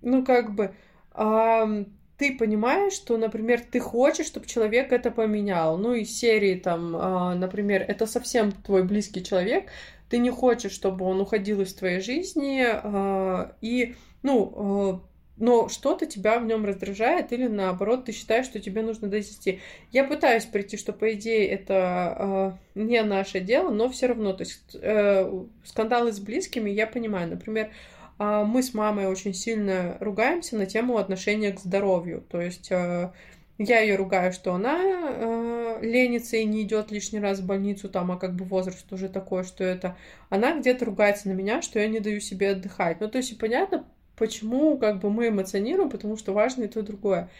ну 0.00 0.24
как 0.24 0.54
бы 0.54 0.74
а, 1.12 1.84
ты 2.18 2.36
понимаешь, 2.36 2.92
что, 2.94 3.16
например, 3.16 3.60
ты 3.70 3.78
хочешь, 3.78 4.26
чтобы 4.26 4.46
человек 4.46 4.92
это 4.92 5.10
поменял. 5.12 5.78
Ну, 5.78 5.94
из 5.94 6.10
серии 6.10 6.56
там, 6.56 6.96
э, 6.96 7.34
например, 7.34 7.84
это 7.86 8.06
совсем 8.06 8.50
твой 8.50 8.82
близкий 8.82 9.24
человек, 9.24 9.70
ты 10.10 10.18
не 10.18 10.30
хочешь, 10.30 10.72
чтобы 10.72 11.04
он 11.04 11.20
уходил 11.20 11.60
из 11.60 11.72
твоей 11.74 12.00
жизни, 12.00 12.66
э, 12.66 13.50
и, 13.60 13.94
ну, 14.22 15.00
э, 15.00 15.08
но 15.36 15.68
что-то 15.68 16.06
тебя 16.06 16.40
в 16.40 16.46
нем 16.46 16.64
раздражает, 16.64 17.32
или 17.32 17.46
наоборот, 17.46 18.06
ты 18.06 18.12
считаешь, 18.12 18.46
что 18.46 18.58
тебе 18.58 18.82
нужно 18.82 19.08
донести. 19.08 19.60
Я 19.92 20.02
пытаюсь 20.02 20.44
прийти, 20.44 20.76
что, 20.76 20.92
по 20.92 21.12
идее, 21.12 21.46
это 21.48 22.58
э, 22.74 22.80
не 22.80 23.00
наше 23.02 23.38
дело, 23.38 23.70
но 23.70 23.88
все 23.88 24.06
равно, 24.08 24.32
то 24.32 24.42
есть 24.42 24.74
э, 24.74 25.44
скандалы 25.64 26.12
с 26.12 26.18
близкими 26.18 26.70
я 26.70 26.88
понимаю. 26.88 27.28
Например, 27.28 27.66
э, 27.66 27.70
мы 28.18 28.62
с 28.62 28.74
мамой 28.74 29.06
очень 29.06 29.32
сильно 29.32 29.96
ругаемся 30.00 30.56
на 30.56 30.66
тему 30.66 30.98
отношения 30.98 31.52
к 31.52 31.60
здоровью. 31.60 32.24
То 32.28 32.40
есть 32.40 32.70
э, 32.70 33.12
я 33.58 33.80
ее 33.80 33.96
ругаю, 33.96 34.32
что 34.32 34.54
она 34.54 34.78
э, 34.80 35.78
ленится 35.82 36.36
и 36.36 36.44
не 36.44 36.62
идет 36.62 36.92
лишний 36.92 37.18
раз 37.18 37.40
в 37.40 37.46
больницу, 37.46 37.88
там, 37.88 38.12
а 38.12 38.16
как 38.16 38.34
бы 38.34 38.44
возраст 38.44 38.92
уже 38.92 39.08
такой, 39.08 39.42
что 39.42 39.64
это. 39.64 39.96
Она 40.30 40.58
где-то 40.58 40.84
ругается 40.84 41.28
на 41.28 41.32
меня, 41.32 41.60
что 41.60 41.80
я 41.80 41.88
не 41.88 41.98
даю 41.98 42.20
себе 42.20 42.50
отдыхать. 42.50 43.00
Ну, 43.00 43.08
то 43.08 43.18
есть, 43.18 43.36
понятно, 43.38 43.84
почему 44.16 44.78
как 44.78 45.00
бы 45.00 45.10
мы 45.10 45.28
эмоционируем, 45.28 45.90
потому 45.90 46.16
что 46.16 46.32
важно 46.32 46.64
и 46.64 46.68
то, 46.68 46.80
и 46.80 46.84
другое. 46.84 47.30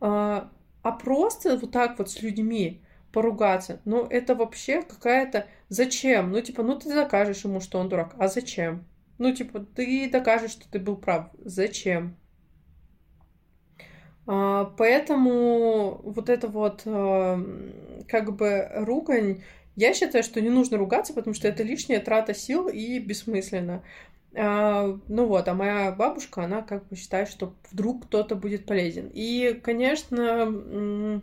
А, 0.00 0.50
а 0.82 0.92
просто 0.92 1.58
вот 1.58 1.72
так 1.72 1.98
вот 1.98 2.10
с 2.10 2.22
людьми 2.22 2.80
поругаться, 3.12 3.80
ну, 3.84 4.06
это 4.06 4.34
вообще 4.34 4.82
какая-то... 4.82 5.46
Зачем? 5.68 6.30
Ну, 6.30 6.40
типа, 6.40 6.62
ну, 6.62 6.78
ты 6.78 6.92
докажешь 6.94 7.44
ему, 7.44 7.60
что 7.60 7.78
он 7.78 7.88
дурак. 7.88 8.14
А 8.18 8.28
зачем? 8.28 8.84
Ну, 9.18 9.32
типа, 9.32 9.60
ты 9.60 10.10
докажешь, 10.10 10.52
что 10.52 10.70
ты 10.70 10.78
был 10.78 10.96
прав. 10.96 11.30
Зачем? 11.38 12.16
А, 14.26 14.64
поэтому 14.76 16.00
вот 16.02 16.28
это 16.28 16.48
вот 16.48 16.82
а, 16.84 17.40
как 18.08 18.34
бы 18.36 18.68
ругань, 18.74 19.42
я 19.76 19.94
считаю, 19.94 20.24
что 20.24 20.40
не 20.40 20.50
нужно 20.50 20.78
ругаться, 20.78 21.14
потому 21.14 21.34
что 21.34 21.48
это 21.48 21.62
лишняя 21.62 22.00
трата 22.00 22.34
сил 22.34 22.68
и 22.68 22.98
бессмысленно. 22.98 23.82
А, 24.34 24.98
ну 25.08 25.26
вот, 25.26 25.48
а 25.48 25.54
моя 25.54 25.92
бабушка, 25.92 26.42
она 26.44 26.62
как 26.62 26.88
бы 26.88 26.96
считает, 26.96 27.28
что 27.28 27.54
вдруг 27.70 28.06
кто-то 28.06 28.34
будет 28.34 28.66
полезен. 28.66 29.10
И, 29.14 29.58
конечно, 29.62 31.22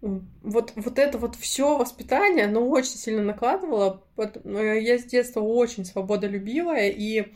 вот, 0.00 0.72
вот 0.76 0.98
это 0.98 1.18
вот 1.18 1.34
все 1.34 1.76
воспитание, 1.76 2.44
оно 2.44 2.68
очень 2.68 2.96
сильно 2.96 3.22
накладывало. 3.22 4.02
Я 4.46 4.98
с 4.98 5.04
детства 5.04 5.40
очень 5.40 5.84
свободолюбивая, 5.84 6.88
и 6.88 7.32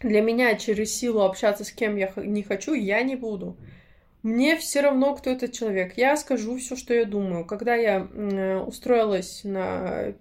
для 0.00 0.20
меня 0.20 0.54
через 0.56 0.94
силу 0.94 1.22
общаться 1.22 1.64
с 1.64 1.70
кем 1.70 1.96
я 1.96 2.12
не 2.16 2.42
хочу, 2.42 2.74
я 2.74 3.02
не 3.02 3.16
буду. 3.16 3.56
Мне 4.22 4.56
все 4.58 4.82
равно, 4.82 5.14
кто 5.14 5.30
этот 5.30 5.52
человек. 5.52 5.96
Я 5.96 6.14
скажу 6.16 6.58
все, 6.58 6.76
что 6.76 6.92
я 6.92 7.06
думаю. 7.06 7.46
Когда 7.46 7.74
я 7.74 8.06
устроилась 8.66 9.42
на 9.44 10.14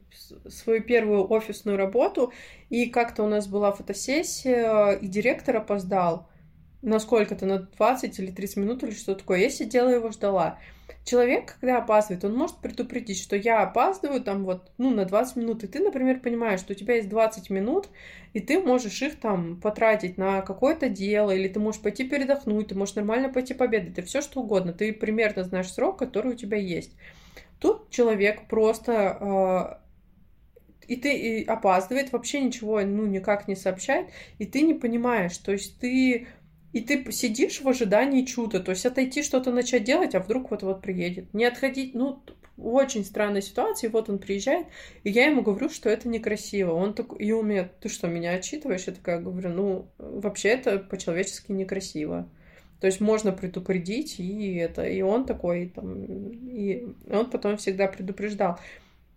свою 0.48 0.82
первую 0.82 1.30
офисную 1.30 1.78
работу, 1.78 2.32
и 2.70 2.86
как-то 2.90 3.24
у 3.24 3.28
нас 3.28 3.48
была 3.48 3.74
фотосессия, 3.74 4.92
и 4.92 5.08
директор 5.08 5.58
опоздал 5.58 6.30
на 6.82 7.00
сколько-то, 7.00 7.46
на 7.46 7.60
20 7.60 8.20
или 8.20 8.32
30 8.32 8.58
минут 8.58 8.84
или 8.84 8.92
что 8.92 9.16
такое. 9.16 9.40
Я 9.40 9.50
сидела 9.50 9.90
его 9.90 10.12
ждала. 10.12 10.60
Человек, 11.06 11.58
когда 11.60 11.78
опаздывает, 11.78 12.24
он 12.26 12.36
может 12.36 12.58
предупредить, 12.58 13.22
что 13.22 13.36
я 13.36 13.62
опаздываю 13.62 14.22
там 14.22 14.46
вот, 14.46 14.72
ну, 14.78 14.90
на 14.92 15.06
20 15.06 15.36
минут, 15.38 15.64
и 15.64 15.68
ты, 15.68 15.80
например, 15.80 16.20
понимаешь, 16.20 16.60
что 16.60 16.74
у 16.74 16.76
тебя 16.76 16.96
есть 16.96 17.10
20 17.10 17.50
минут, 17.50 17.90
и 18.34 18.40
ты 18.40 18.60
можешь 18.60 19.02
их 19.02 19.20
там 19.20 19.60
потратить 19.60 20.18
на 20.18 20.42
какое-то 20.42 20.90
дело, 20.90 21.32
или 21.32 21.48
ты 21.48 21.60
можешь 21.60 21.82
пойти 21.82 22.08
передохнуть, 22.08 22.68
ты 22.68 22.76
можешь 22.76 22.96
нормально 22.96 23.30
пойти 23.30 23.54
пообедать, 23.54 23.96
ты 23.96 24.02
все 24.02 24.22
что 24.22 24.42
угодно, 24.42 24.74
ты 24.74 24.94
примерно 24.94 25.44
знаешь 25.44 25.72
срок, 25.72 25.98
который 25.98 26.34
у 26.34 26.38
тебя 26.38 26.58
есть. 26.58 26.92
Тут 27.60 27.90
человек 27.90 28.48
просто 28.48 29.80
э, 29.80 29.90
и 30.90 30.96
ты 30.96 31.16
и 31.16 31.46
опаздывает, 31.46 32.12
вообще 32.12 32.42
ничего, 32.42 32.82
ну, 32.82 33.06
никак 33.06 33.48
не 33.48 33.56
сообщает, 33.56 34.08
и 34.40 34.46
ты 34.46 34.62
не 34.62 34.74
понимаешь, 34.74 35.38
то 35.38 35.52
есть 35.52 35.80
ты 35.80 36.28
и 36.72 36.82
ты 36.82 37.12
сидишь 37.12 37.62
в 37.62 37.68
ожидании 37.68 38.26
чуда, 38.26 38.60
то 38.60 38.72
есть 38.72 38.86
отойти 38.86 39.24
что-то 39.24 39.52
начать 39.52 39.84
делать, 39.84 40.16
а 40.16 40.20
вдруг 40.20 40.52
вот-вот 40.52 40.82
приедет. 40.82 41.34
Не 41.34 41.46
отходить, 41.46 41.96
ну, 41.96 42.22
очень 42.58 43.06
странной 43.06 43.42
ситуации, 43.42 43.88
вот 43.88 44.10
он 44.10 44.20
приезжает, 44.20 44.68
и 45.04 45.10
я 45.10 45.28
ему 45.28 45.42
говорю, 45.42 45.70
что 45.70 45.90
это 45.90 46.08
некрасиво. 46.08 46.74
Он 46.74 46.94
такой, 46.94 47.20
и 47.20 47.32
у 47.32 47.42
меня, 47.42 47.70
ты 47.80 47.90
что, 47.90 48.08
меня 48.08 48.34
отчитываешь? 48.34 48.86
Я 48.86 48.94
такая 48.94 49.20
говорю, 49.20 49.50
ну, 49.50 49.88
вообще 49.98 50.50
это 50.50 50.78
по-человечески 50.78 51.52
некрасиво. 51.52 52.30
То 52.80 52.88
есть 52.88 53.02
можно 53.02 53.32
предупредить, 53.32 54.20
и 54.20 54.56
это, 54.56 54.84
и 54.84 55.02
он 55.02 55.26
такой, 55.26 55.68
там, 55.74 56.30
и 56.32 56.88
он 57.10 57.30
потом 57.30 57.58
всегда 57.58 57.88
предупреждал. 57.88 58.60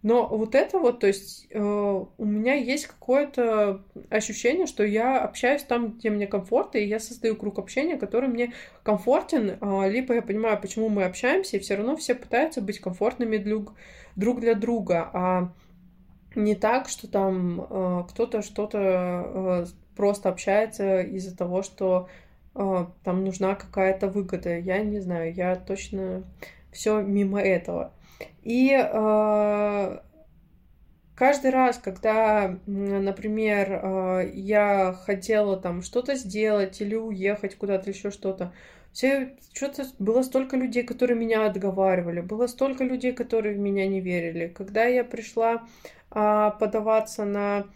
Но 0.03 0.27
вот 0.27 0.57
это 0.57 0.81
вот, 0.81 0.99
то 1.01 1.07
есть 1.07 1.47
э, 1.51 1.61
у 1.61 2.25
меня 2.25 2.55
есть 2.55 2.89
какое-то 2.89 3.85
ощущение, 4.11 4.67
что 4.67 4.85
я 4.85 5.23
общаюсь 5.23 5.63
там, 5.63 5.93
где 5.93 6.11
мне 6.11 6.27
комфортно, 6.27 6.79
и 6.79 6.89
я 6.89 6.99
создаю 6.99 7.37
круг 7.37 7.61
общения, 7.61 7.97
который 7.97 8.29
мне 8.29 8.53
комфортен, 8.83 9.59
э, 9.61 9.91
либо 9.91 10.15
я 10.15 10.23
понимаю, 10.23 10.61
почему 10.61 10.89
мы 10.89 11.05
общаемся, 11.05 11.57
и 11.57 11.61
все 11.61 11.77
равно 11.77 11.97
все 11.97 12.17
пытаются 12.17 12.61
быть 12.61 12.81
комфортными 12.81 13.37
друг, 13.37 13.75
друг 14.17 14.41
для 14.41 14.57
друга, 14.57 15.09
а 15.13 15.53
не 16.35 16.57
так, 16.57 16.89
что 16.89 17.09
там 17.09 17.61
э, 17.61 18.05
кто-то 18.11 18.43
что-то 18.43 18.79
э, 18.79 19.67
просто 19.97 20.29
общается 20.29 21.01
из-за 21.01 21.37
того, 21.37 21.63
что 21.63 22.09
э, 22.55 22.87
там 23.05 23.25
нужна 23.25 23.55
какая-то 23.55 24.09
выгода. 24.09 24.59
Я 24.59 24.83
не 24.83 25.01
знаю, 25.01 25.33
я 25.35 25.57
точно 25.57 26.25
все 26.73 27.01
мимо 27.03 27.41
этого. 27.41 27.93
И 28.43 28.71
э, 28.73 29.99
каждый 31.15 31.51
раз, 31.51 31.79
когда, 31.79 32.59
например, 32.67 33.73
э, 33.73 34.31
я 34.35 34.93
хотела 35.05 35.57
там 35.57 35.83
что-то 35.83 36.15
сделать 36.17 36.81
или 36.81 36.95
уехать 36.95 37.57
куда-то, 37.57 37.91
еще 37.91 38.11
что-то, 38.11 38.53
все 38.93 39.37
что-то 39.55 39.87
было 39.99 40.23
столько 40.23 40.57
людей, 40.57 40.83
которые 40.83 41.19
меня 41.19 41.47
отговаривали, 41.47 42.21
было 42.21 42.47
столько 42.47 42.85
людей, 42.85 43.13
которые 43.13 43.55
в 43.55 43.59
меня 43.59 43.87
не 43.87 44.01
верили. 44.01 44.49
Когда 44.49 44.85
я 44.85 45.05
пришла 45.05 45.63
э, 46.11 46.51
подаваться 46.59 47.25
на 47.25 47.67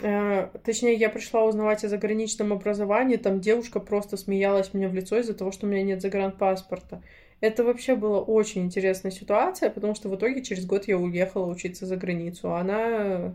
э, 0.00 0.48
Точнее, 0.64 0.94
я 0.94 1.10
пришла 1.10 1.44
узнавать 1.44 1.84
о 1.84 1.88
заграничном 1.88 2.52
образовании, 2.52 3.16
там 3.16 3.40
девушка 3.40 3.80
просто 3.80 4.16
смеялась 4.16 4.72
мне 4.72 4.88
в 4.88 4.94
лицо 4.94 5.18
из-за 5.18 5.34
того, 5.34 5.52
что 5.52 5.66
у 5.66 5.68
меня 5.70 5.82
нет 5.82 6.00
загранпаспорта. 6.00 7.02
Это 7.44 7.62
вообще 7.62 7.94
была 7.94 8.20
очень 8.20 8.62
интересная 8.62 9.10
ситуация, 9.10 9.68
потому 9.68 9.94
что 9.94 10.08
в 10.08 10.16
итоге 10.16 10.42
через 10.42 10.64
год 10.64 10.88
я 10.88 10.96
уехала 10.96 11.46
учиться 11.46 11.84
за 11.84 11.96
границу. 11.96 12.54
Она 12.54 13.34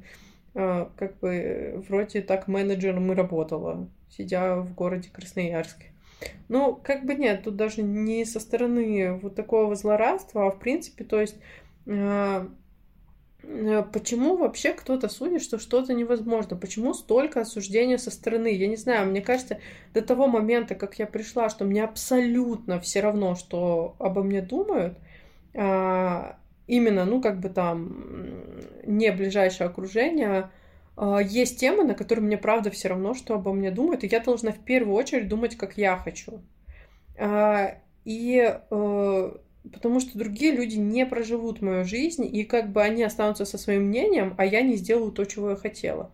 э, 0.55 0.85
как 0.95 1.19
бы 1.19 1.83
вроде 1.87 2.21
так 2.21 2.47
менеджером 2.47 3.11
и 3.11 3.15
работала, 3.15 3.87
сидя 4.09 4.55
в 4.55 4.73
городе 4.73 5.09
Красноярске. 5.13 5.91
Ну, 6.47 6.75
как 6.75 7.05
бы 7.05 7.13
нет, 7.13 7.43
тут 7.43 7.55
даже 7.55 7.83
не 7.83 8.25
со 8.25 8.39
стороны 8.39 9.13
вот 9.13 9.35
такого 9.35 9.75
злорадства, 9.75 10.47
а 10.47 10.51
в 10.51 10.59
принципе, 10.59 11.03
то 11.03 11.21
есть 11.21 11.35
Э, 11.89 12.47
почему 13.91 14.37
вообще 14.37 14.73
кто-то 14.73 15.09
судит, 15.09 15.41
что 15.41 15.57
что-то 15.57 15.93
невозможно? 15.93 16.55
Почему 16.55 16.93
столько 16.93 17.41
осуждения 17.41 17.97
со 17.97 18.11
стороны? 18.11 18.53
Я 18.53 18.67
не 18.67 18.75
знаю, 18.75 19.09
мне 19.09 19.21
кажется, 19.21 19.59
до 19.93 20.01
того 20.01 20.27
момента, 20.27 20.75
как 20.75 20.99
я 20.99 21.07
пришла, 21.07 21.49
что 21.49 21.65
мне 21.65 21.83
абсолютно 21.83 22.79
все 22.79 23.01
равно, 23.01 23.35
что 23.35 23.95
обо 23.99 24.21
мне 24.21 24.41
думают, 24.41 24.97
а, 25.55 26.37
именно, 26.67 27.05
ну, 27.05 27.21
как 27.21 27.39
бы 27.39 27.49
там, 27.49 28.05
не 28.85 29.11
ближайшее 29.11 29.67
окружение, 29.67 30.51
а, 30.95 31.19
есть 31.19 31.59
темы, 31.59 31.83
на 31.83 31.95
которые 31.95 32.25
мне 32.25 32.37
правда 32.37 32.69
все 32.69 32.89
равно, 32.89 33.15
что 33.15 33.33
обо 33.33 33.51
мне 33.53 33.71
думают, 33.71 34.03
и 34.03 34.07
я 34.07 34.19
должна 34.19 34.51
в 34.51 34.59
первую 34.59 34.95
очередь 34.95 35.27
думать, 35.27 35.55
как 35.55 35.77
я 35.77 35.97
хочу. 35.97 36.41
А, 37.17 37.77
и 38.05 38.59
э, 38.69 39.31
потому 39.71 39.99
что 39.99 40.17
другие 40.17 40.51
люди 40.51 40.75
не 40.75 41.05
проживут 41.05 41.61
мою 41.61 41.85
жизнь, 41.85 42.25
и 42.25 42.43
как 42.43 42.71
бы 42.71 42.81
они 42.81 43.03
останутся 43.03 43.45
со 43.45 43.57
своим 43.57 43.83
мнением, 43.83 44.35
а 44.37 44.45
я 44.45 44.61
не 44.61 44.75
сделаю 44.75 45.11
то, 45.11 45.25
чего 45.25 45.51
я 45.51 45.55
хотела. 45.55 46.11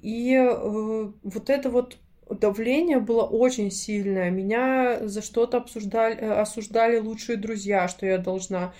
И 0.00 0.34
э, 0.34 1.10
вот 1.22 1.50
это 1.50 1.70
вот 1.70 1.98
давление 2.28 2.98
было 2.98 3.22
очень 3.22 3.70
сильное. 3.70 4.30
Меня 4.30 5.06
за 5.06 5.22
что-то 5.22 5.58
обсуждали, 5.58 6.16
э, 6.16 6.32
осуждали 6.32 6.98
лучшие 6.98 7.36
друзья, 7.36 7.88
что 7.88 8.06
я 8.06 8.18
должна 8.18 8.72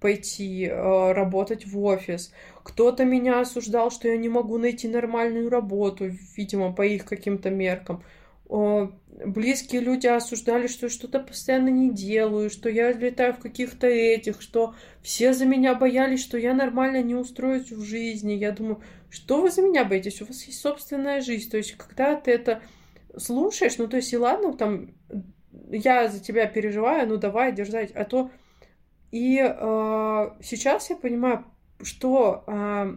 пойти 0.00 0.66
э, 0.66 1.12
работать 1.12 1.66
в 1.66 1.78
офис. 1.82 2.32
Кто-то 2.62 3.04
меня 3.04 3.40
осуждал, 3.40 3.90
что 3.90 4.08
я 4.08 4.16
не 4.16 4.28
могу 4.28 4.58
найти 4.58 4.88
нормальную 4.88 5.48
работу, 5.48 6.10
видимо, 6.36 6.72
по 6.72 6.82
их 6.82 7.04
каким-то 7.04 7.50
меркам 7.50 8.02
близкие 8.48 9.80
люди 9.80 10.06
осуждали, 10.06 10.66
что 10.66 10.86
я 10.86 10.90
что-то 10.90 11.20
постоянно 11.20 11.68
не 11.68 11.90
делаю, 11.90 12.50
что 12.50 12.68
я 12.68 12.92
летаю 12.92 13.34
в 13.34 13.38
каких-то 13.38 13.86
этих, 13.86 14.42
что 14.42 14.74
все 15.02 15.32
за 15.32 15.46
меня 15.46 15.74
боялись, 15.74 16.22
что 16.22 16.38
я 16.38 16.54
нормально 16.54 17.02
не 17.02 17.14
устроюсь 17.14 17.70
в 17.70 17.82
жизни. 17.82 18.32
Я 18.32 18.52
думаю, 18.52 18.82
что 19.10 19.40
вы 19.40 19.50
за 19.50 19.62
меня 19.62 19.84
боитесь? 19.84 20.22
У 20.22 20.26
вас 20.26 20.42
есть 20.44 20.60
собственная 20.60 21.20
жизнь. 21.20 21.50
То 21.50 21.56
есть, 21.56 21.76
когда 21.76 22.16
ты 22.16 22.30
это 22.30 22.62
слушаешь, 23.16 23.78
ну, 23.78 23.88
то 23.88 23.96
есть, 23.96 24.12
и 24.12 24.16
ладно, 24.16 24.54
там, 24.54 24.94
я 25.70 26.08
за 26.08 26.20
тебя 26.20 26.46
переживаю, 26.46 27.08
ну, 27.08 27.16
давай 27.16 27.52
держать, 27.52 27.92
а 27.92 28.04
то... 28.04 28.30
И 29.10 29.38
э, 29.38 30.30
сейчас 30.42 30.88
я 30.88 30.96
понимаю, 30.96 31.44
что 31.82 32.44
э, 32.46 32.96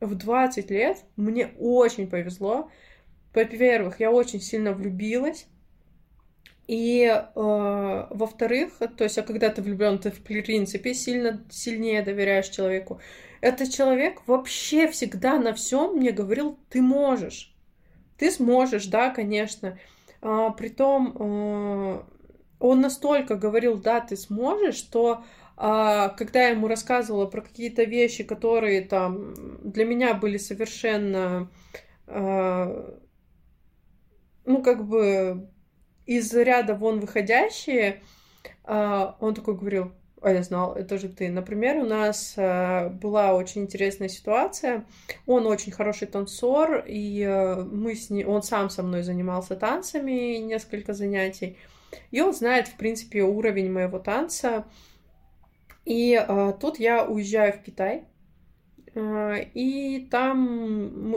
в 0.00 0.14
20 0.14 0.70
лет 0.70 1.04
мне 1.16 1.50
очень 1.58 2.08
повезло, 2.08 2.70
во-первых, 3.34 4.00
я 4.00 4.10
очень 4.10 4.40
сильно 4.40 4.72
влюбилась. 4.72 5.46
И 6.66 7.02
э, 7.04 7.20
во-вторых, 7.34 8.74
то 8.96 9.02
есть, 9.04 9.18
а 9.18 9.22
когда 9.22 9.48
ты 9.48 9.60
влюблен, 9.60 9.98
ты 9.98 10.12
в 10.12 10.22
принципе 10.22 10.94
сильно 10.94 11.44
сильнее 11.50 12.02
доверяешь 12.02 12.48
человеку. 12.48 13.00
Этот 13.40 13.70
человек 13.70 14.22
вообще 14.26 14.86
всегда 14.88 15.38
на 15.38 15.52
всем 15.52 15.96
мне 15.96 16.12
говорил, 16.12 16.58
ты 16.68 16.80
можешь, 16.80 17.52
ты 18.18 18.30
сможешь, 18.30 18.86
да, 18.86 19.10
конечно. 19.10 19.78
А, 20.22 20.50
притом 20.50 21.16
э, 21.18 22.02
он 22.60 22.80
настолько 22.80 23.34
говорил, 23.34 23.78
да, 23.78 24.00
ты 24.00 24.16
сможешь, 24.16 24.76
что 24.76 25.24
а, 25.56 26.08
когда 26.10 26.44
я 26.44 26.48
ему 26.50 26.68
рассказывала 26.68 27.26
про 27.26 27.42
какие-то 27.42 27.84
вещи, 27.84 28.24
которые 28.24 28.82
там 28.82 29.34
для 29.62 29.84
меня 29.84 30.14
были 30.14 30.36
совершенно, 30.36 31.50
а, 32.06 32.98
ну, 34.44 34.62
как 34.62 34.86
бы 34.86 35.48
из 36.06 36.32
ряда 36.34 36.74
вон 36.74 37.00
выходящие, 37.00 38.02
а, 38.64 39.16
он 39.20 39.34
такой 39.34 39.56
говорил, 39.56 39.92
а 40.22 40.32
я 40.32 40.42
знал, 40.42 40.74
это 40.74 40.98
же 40.98 41.08
ты. 41.08 41.30
Например, 41.30 41.78
у 41.78 41.86
нас 41.86 42.34
э, 42.36 42.90
была 42.90 43.34
очень 43.34 43.62
интересная 43.62 44.08
ситуация. 44.08 44.84
Он 45.26 45.46
очень 45.46 45.72
хороший 45.72 46.08
танцор, 46.08 46.84
и 46.86 47.22
э, 47.22 47.62
мы 47.62 47.94
с 47.94 48.10
ним, 48.10 48.28
он 48.28 48.42
сам 48.42 48.68
со 48.68 48.82
мной 48.82 49.02
занимался 49.02 49.56
танцами 49.56 50.36
несколько 50.36 50.92
занятий. 50.92 51.56
И 52.10 52.20
он 52.20 52.34
знает, 52.34 52.68
в 52.68 52.76
принципе, 52.76 53.22
уровень 53.22 53.72
моего 53.72 53.98
танца. 53.98 54.66
И 55.86 56.14
э, 56.14 56.52
тут 56.60 56.78
я 56.78 57.06
уезжаю 57.06 57.54
в 57.54 57.62
Китай, 57.62 58.04
и 58.94 60.08
там 60.10 61.14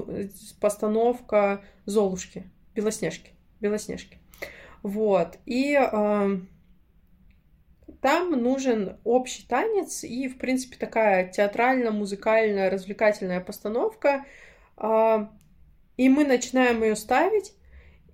постановка 0.62 1.64
Золушки, 1.86 2.44
Белоснежки, 2.76 3.32
Белоснежки. 3.60 4.20
Вот. 4.82 5.38
И 5.46 5.76
э, 5.76 6.38
там 8.02 8.32
нужен 8.32 8.98
общий 9.04 9.46
танец 9.48 10.04
и, 10.04 10.28
в 10.28 10.38
принципе, 10.38 10.78
такая 10.78 11.30
театрально-музыкальная, 11.30 12.70
развлекательная 12.70 13.40
постановка. 13.40 14.26
Э, 14.78 15.28
и 15.98 16.10
мы 16.10 16.26
начинаем 16.26 16.84
ее 16.84 16.96
ставить, 16.96 17.54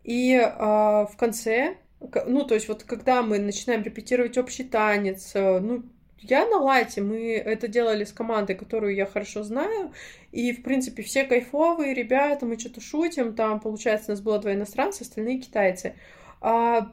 и 0.04 0.34
э, 0.34 0.48
в 0.50 1.16
конце 1.18 1.78
ну, 2.26 2.46
то 2.46 2.54
есть 2.54 2.68
вот 2.68 2.84
когда 2.84 3.22
мы 3.22 3.40
начинаем 3.40 3.84
репетировать 3.84 4.38
общий 4.38 4.64
танец, 4.64 5.32
э, 5.36 5.60
ну, 5.60 5.84
я 6.22 6.46
на 6.48 6.58
лайте, 6.58 7.02
мы 7.02 7.34
это 7.34 7.68
делали 7.68 8.04
с 8.04 8.12
командой, 8.12 8.56
которую 8.56 8.96
я 8.96 9.06
хорошо 9.06 9.44
знаю, 9.44 9.94
и, 10.32 10.52
в 10.52 10.64
принципе, 10.64 11.04
все 11.04 11.24
кайфовые 11.24 11.94
ребята, 11.94 12.46
мы 12.46 12.60
что-то 12.60 12.82
шутим, 12.82 13.36
там, 13.36 13.60
получается, 13.60 14.12
у 14.12 14.14
нас 14.14 14.22
было 14.22 14.40
два 14.40 14.54
иностранца, 14.54 15.04
остальные 15.04 15.40
китайцы. 15.40 15.96
А, 16.42 16.92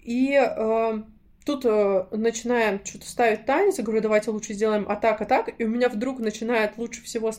и 0.00 0.34
а, 0.36 1.02
тут 1.44 1.64
а, 1.64 2.08
начинаем 2.12 2.84
что-то 2.84 3.06
ставить 3.06 3.46
танец, 3.46 3.78
я 3.78 3.84
говорю, 3.84 4.02
давайте 4.02 4.30
лучше 4.30 4.54
сделаем 4.54 4.86
а 4.88 4.96
так, 4.96 5.54
и 5.58 5.64
у 5.64 5.68
меня 5.68 5.88
вдруг 5.88 6.18
начинает 6.18 6.76
лучше 6.76 7.02
всего 7.02 7.32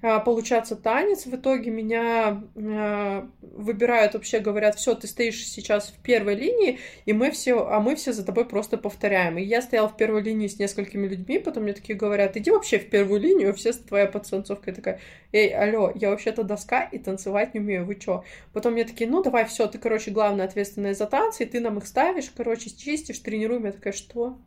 получаться 0.00 0.76
танец. 0.76 1.26
В 1.26 1.34
итоге 1.34 1.70
меня 1.70 2.42
э, 2.54 3.26
выбирают, 3.40 4.14
вообще 4.14 4.38
говорят, 4.38 4.76
все, 4.76 4.94
ты 4.94 5.06
стоишь 5.06 5.46
сейчас 5.46 5.88
в 5.88 6.02
первой 6.02 6.34
линии, 6.34 6.78
и 7.06 7.12
мы 7.12 7.30
все, 7.30 7.66
а 7.66 7.80
мы 7.80 7.96
все 7.96 8.12
за 8.12 8.24
тобой 8.24 8.44
просто 8.44 8.76
повторяем. 8.76 9.38
И 9.38 9.42
я 9.42 9.62
стояла 9.62 9.88
в 9.88 9.96
первой 9.96 10.22
линии 10.22 10.46
с 10.46 10.58
несколькими 10.58 11.06
людьми, 11.06 11.38
потом 11.38 11.64
мне 11.64 11.72
такие 11.72 11.98
говорят, 11.98 12.36
иди 12.36 12.50
вообще 12.50 12.78
в 12.78 12.90
первую 12.90 13.20
линию, 13.20 13.54
все 13.54 13.72
с 13.72 13.78
твоей 13.78 14.06
подстанцовкой 14.06 14.74
такая, 14.74 15.00
эй, 15.32 15.48
алло, 15.48 15.92
я 15.94 16.10
вообще-то 16.10 16.44
доска 16.44 16.82
и 16.82 16.98
танцевать 16.98 17.54
не 17.54 17.60
умею, 17.60 17.86
вы 17.86 17.96
чё? 17.96 18.24
Потом 18.52 18.74
мне 18.74 18.84
такие, 18.84 19.08
ну 19.08 19.22
давай, 19.22 19.44
все, 19.46 19.66
ты, 19.66 19.78
короче, 19.78 20.10
главная 20.10 20.46
ответственная 20.46 20.94
за 20.94 21.06
танцы, 21.06 21.44
и 21.44 21.46
ты 21.46 21.60
нам 21.60 21.78
их 21.78 21.86
ставишь, 21.86 22.30
короче, 22.36 22.70
чистишь, 22.70 23.18
тренируем. 23.18 23.64
Я 23.64 23.72
такая, 23.72 23.92
что? 23.92 24.38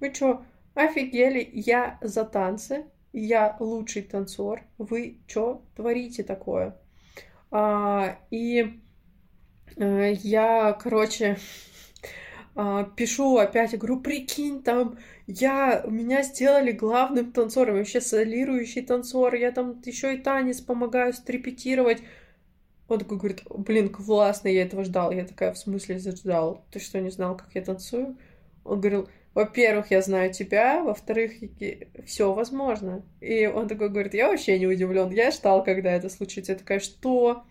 Вы 0.00 0.12
чё? 0.12 0.42
Офигели, 0.74 1.48
я 1.52 1.98
за 2.00 2.24
танцы, 2.24 2.84
я 3.20 3.56
лучший 3.60 4.02
танцор, 4.02 4.62
вы 4.78 5.18
что 5.26 5.62
творите 5.76 6.22
такое? 6.22 6.76
А, 7.50 8.18
и 8.30 8.80
а, 9.76 10.10
я, 10.10 10.72
короче, 10.72 11.38
а, 12.54 12.84
пишу 12.84 13.36
опять, 13.36 13.72
я 13.72 13.78
говорю, 13.78 14.00
прикинь, 14.00 14.62
там, 14.62 14.98
я, 15.26 15.84
меня 15.86 16.22
сделали 16.22 16.72
главным 16.72 17.32
танцором, 17.32 17.76
вообще 17.76 18.00
солирующий 18.00 18.82
танцор, 18.82 19.34
я 19.34 19.52
там 19.52 19.80
еще 19.84 20.14
и 20.14 20.18
танец 20.18 20.60
помогаю 20.60 21.12
стрепетировать. 21.12 22.02
Он 22.88 22.98
такой 22.98 23.18
говорит, 23.18 23.42
блин, 23.50 23.90
классно, 23.90 24.48
я 24.48 24.62
этого 24.62 24.82
ждал. 24.82 25.12
Я 25.12 25.26
такая, 25.26 25.52
в 25.52 25.58
смысле 25.58 25.98
ждал? 25.98 26.64
Ты 26.70 26.80
что, 26.80 26.98
не 27.00 27.10
знал, 27.10 27.36
как 27.36 27.54
я 27.54 27.60
танцую? 27.60 28.16
Он 28.64 28.80
говорил, 28.80 29.08
во-первых, 29.38 29.92
я 29.92 30.02
знаю 30.02 30.32
тебя, 30.32 30.82
во-вторых, 30.82 31.34
все 32.04 32.34
возможно. 32.34 33.04
И 33.20 33.46
он 33.46 33.68
такой 33.68 33.88
говорит, 33.88 34.12
я 34.14 34.26
вообще 34.26 34.58
не 34.58 34.66
удивлен, 34.66 35.10
я 35.12 35.30
ждал, 35.30 35.62
когда 35.62 35.92
это 35.92 36.08
случится. 36.08 36.52
Я 36.52 36.58
такая, 36.58 36.80
что? 36.80 37.44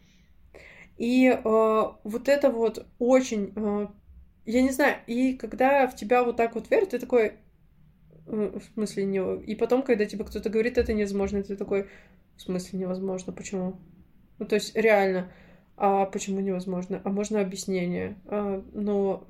И 0.97 1.29
э, 1.29 1.39
вот 1.45 2.27
это 2.27 2.49
вот 2.49 2.85
очень, 2.99 3.53
э, 3.55 3.87
я 4.45 4.61
не 4.63 4.71
знаю, 4.71 4.97
и 5.07 5.37
когда 5.37 5.87
в 5.87 5.95
тебя 5.95 6.25
вот 6.25 6.35
так 6.35 6.55
вот 6.55 6.69
верят, 6.69 6.89
ты 6.89 6.99
такой, 6.99 7.35
э, 8.25 8.59
в 8.59 8.73
смысле 8.73 9.05
не... 9.05 9.43
И 9.43 9.55
потом, 9.55 9.81
когда 9.81 10.03
тебе 10.03 10.25
кто-то 10.25 10.49
говорит, 10.49 10.77
это 10.77 10.91
невозможно, 10.91 11.41
ты 11.41 11.55
такой, 11.55 11.87
в 12.35 12.41
смысле 12.41 12.79
невозможно, 12.79 13.31
почему? 13.31 13.79
Ну, 14.39 14.45
то 14.45 14.55
есть, 14.55 14.75
реально, 14.75 15.31
а 15.77 16.05
почему 16.05 16.41
невозможно? 16.41 17.01
А 17.05 17.09
можно 17.09 17.39
объяснение? 17.39 18.17
А, 18.25 18.61
но 18.73 19.25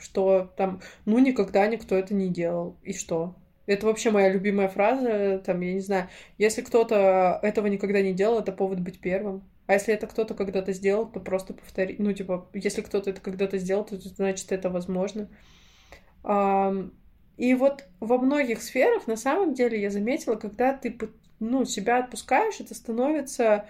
что 0.00 0.52
там, 0.56 0.80
ну, 1.04 1.18
никогда 1.18 1.66
никто 1.66 1.96
это 1.96 2.14
не 2.14 2.28
делал. 2.28 2.76
И 2.82 2.92
что? 2.92 3.34
Это 3.66 3.86
вообще 3.86 4.10
моя 4.10 4.28
любимая 4.30 4.68
фраза, 4.68 5.38
там, 5.44 5.60
я 5.60 5.72
не 5.72 5.80
знаю, 5.80 6.08
если 6.36 6.60
кто-то 6.60 7.38
этого 7.42 7.66
никогда 7.66 8.02
не 8.02 8.12
делал, 8.12 8.40
это 8.40 8.52
повод 8.52 8.80
быть 8.80 9.00
первым. 9.00 9.42
А 9.66 9.72
если 9.72 9.94
это 9.94 10.06
кто-то 10.06 10.34
когда-то 10.34 10.74
сделал, 10.74 11.06
то 11.06 11.20
просто 11.20 11.54
повтори. 11.54 11.96
Ну, 11.98 12.12
типа, 12.12 12.46
если 12.52 12.82
кто-то 12.82 13.08
это 13.08 13.22
когда-то 13.22 13.56
сделал, 13.56 13.84
то 13.84 13.96
значит 13.96 14.52
это 14.52 14.68
возможно. 14.68 15.28
И 17.38 17.54
вот 17.54 17.84
во 18.00 18.18
многих 18.18 18.62
сферах, 18.62 19.06
на 19.06 19.16
самом 19.16 19.54
деле, 19.54 19.80
я 19.80 19.88
заметила, 19.88 20.34
когда 20.36 20.74
ты, 20.74 20.96
ну, 21.40 21.64
себя 21.64 22.00
отпускаешь, 22.00 22.60
это 22.60 22.74
становится 22.74 23.66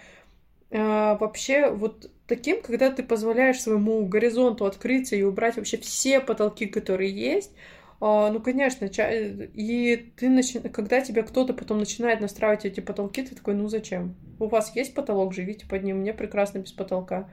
вообще 0.71 1.69
вот 1.69 2.09
таким, 2.27 2.61
когда 2.61 2.89
ты 2.91 3.03
позволяешь 3.03 3.61
своему 3.61 4.05
горизонту 4.05 4.65
открыться 4.65 5.15
и 5.15 5.23
убрать 5.23 5.57
вообще 5.57 5.77
все 5.77 6.19
потолки, 6.19 6.65
которые 6.65 7.11
есть, 7.11 7.51
а, 8.01 8.29
ну, 8.29 8.39
конечно, 8.41 8.85
и 8.85 10.11
ты 10.17 10.29
начи... 10.29 10.59
когда 10.59 11.01
тебя 11.01 11.23
кто-то 11.23 11.53
потом 11.53 11.79
начинает 11.79 12.19
настраивать 12.19 12.65
эти 12.65 12.79
потолки, 12.79 13.23
ты 13.23 13.35
такой, 13.35 13.55
ну 13.55 13.69
зачем? 13.69 14.15
У 14.39 14.47
вас 14.47 14.75
есть 14.75 14.93
потолок, 14.93 15.33
живите 15.33 15.65
под 15.65 15.83
ним, 15.83 15.99
мне 15.99 16.13
прекрасно 16.13 16.59
без 16.59 16.71
потолка. 16.71 17.29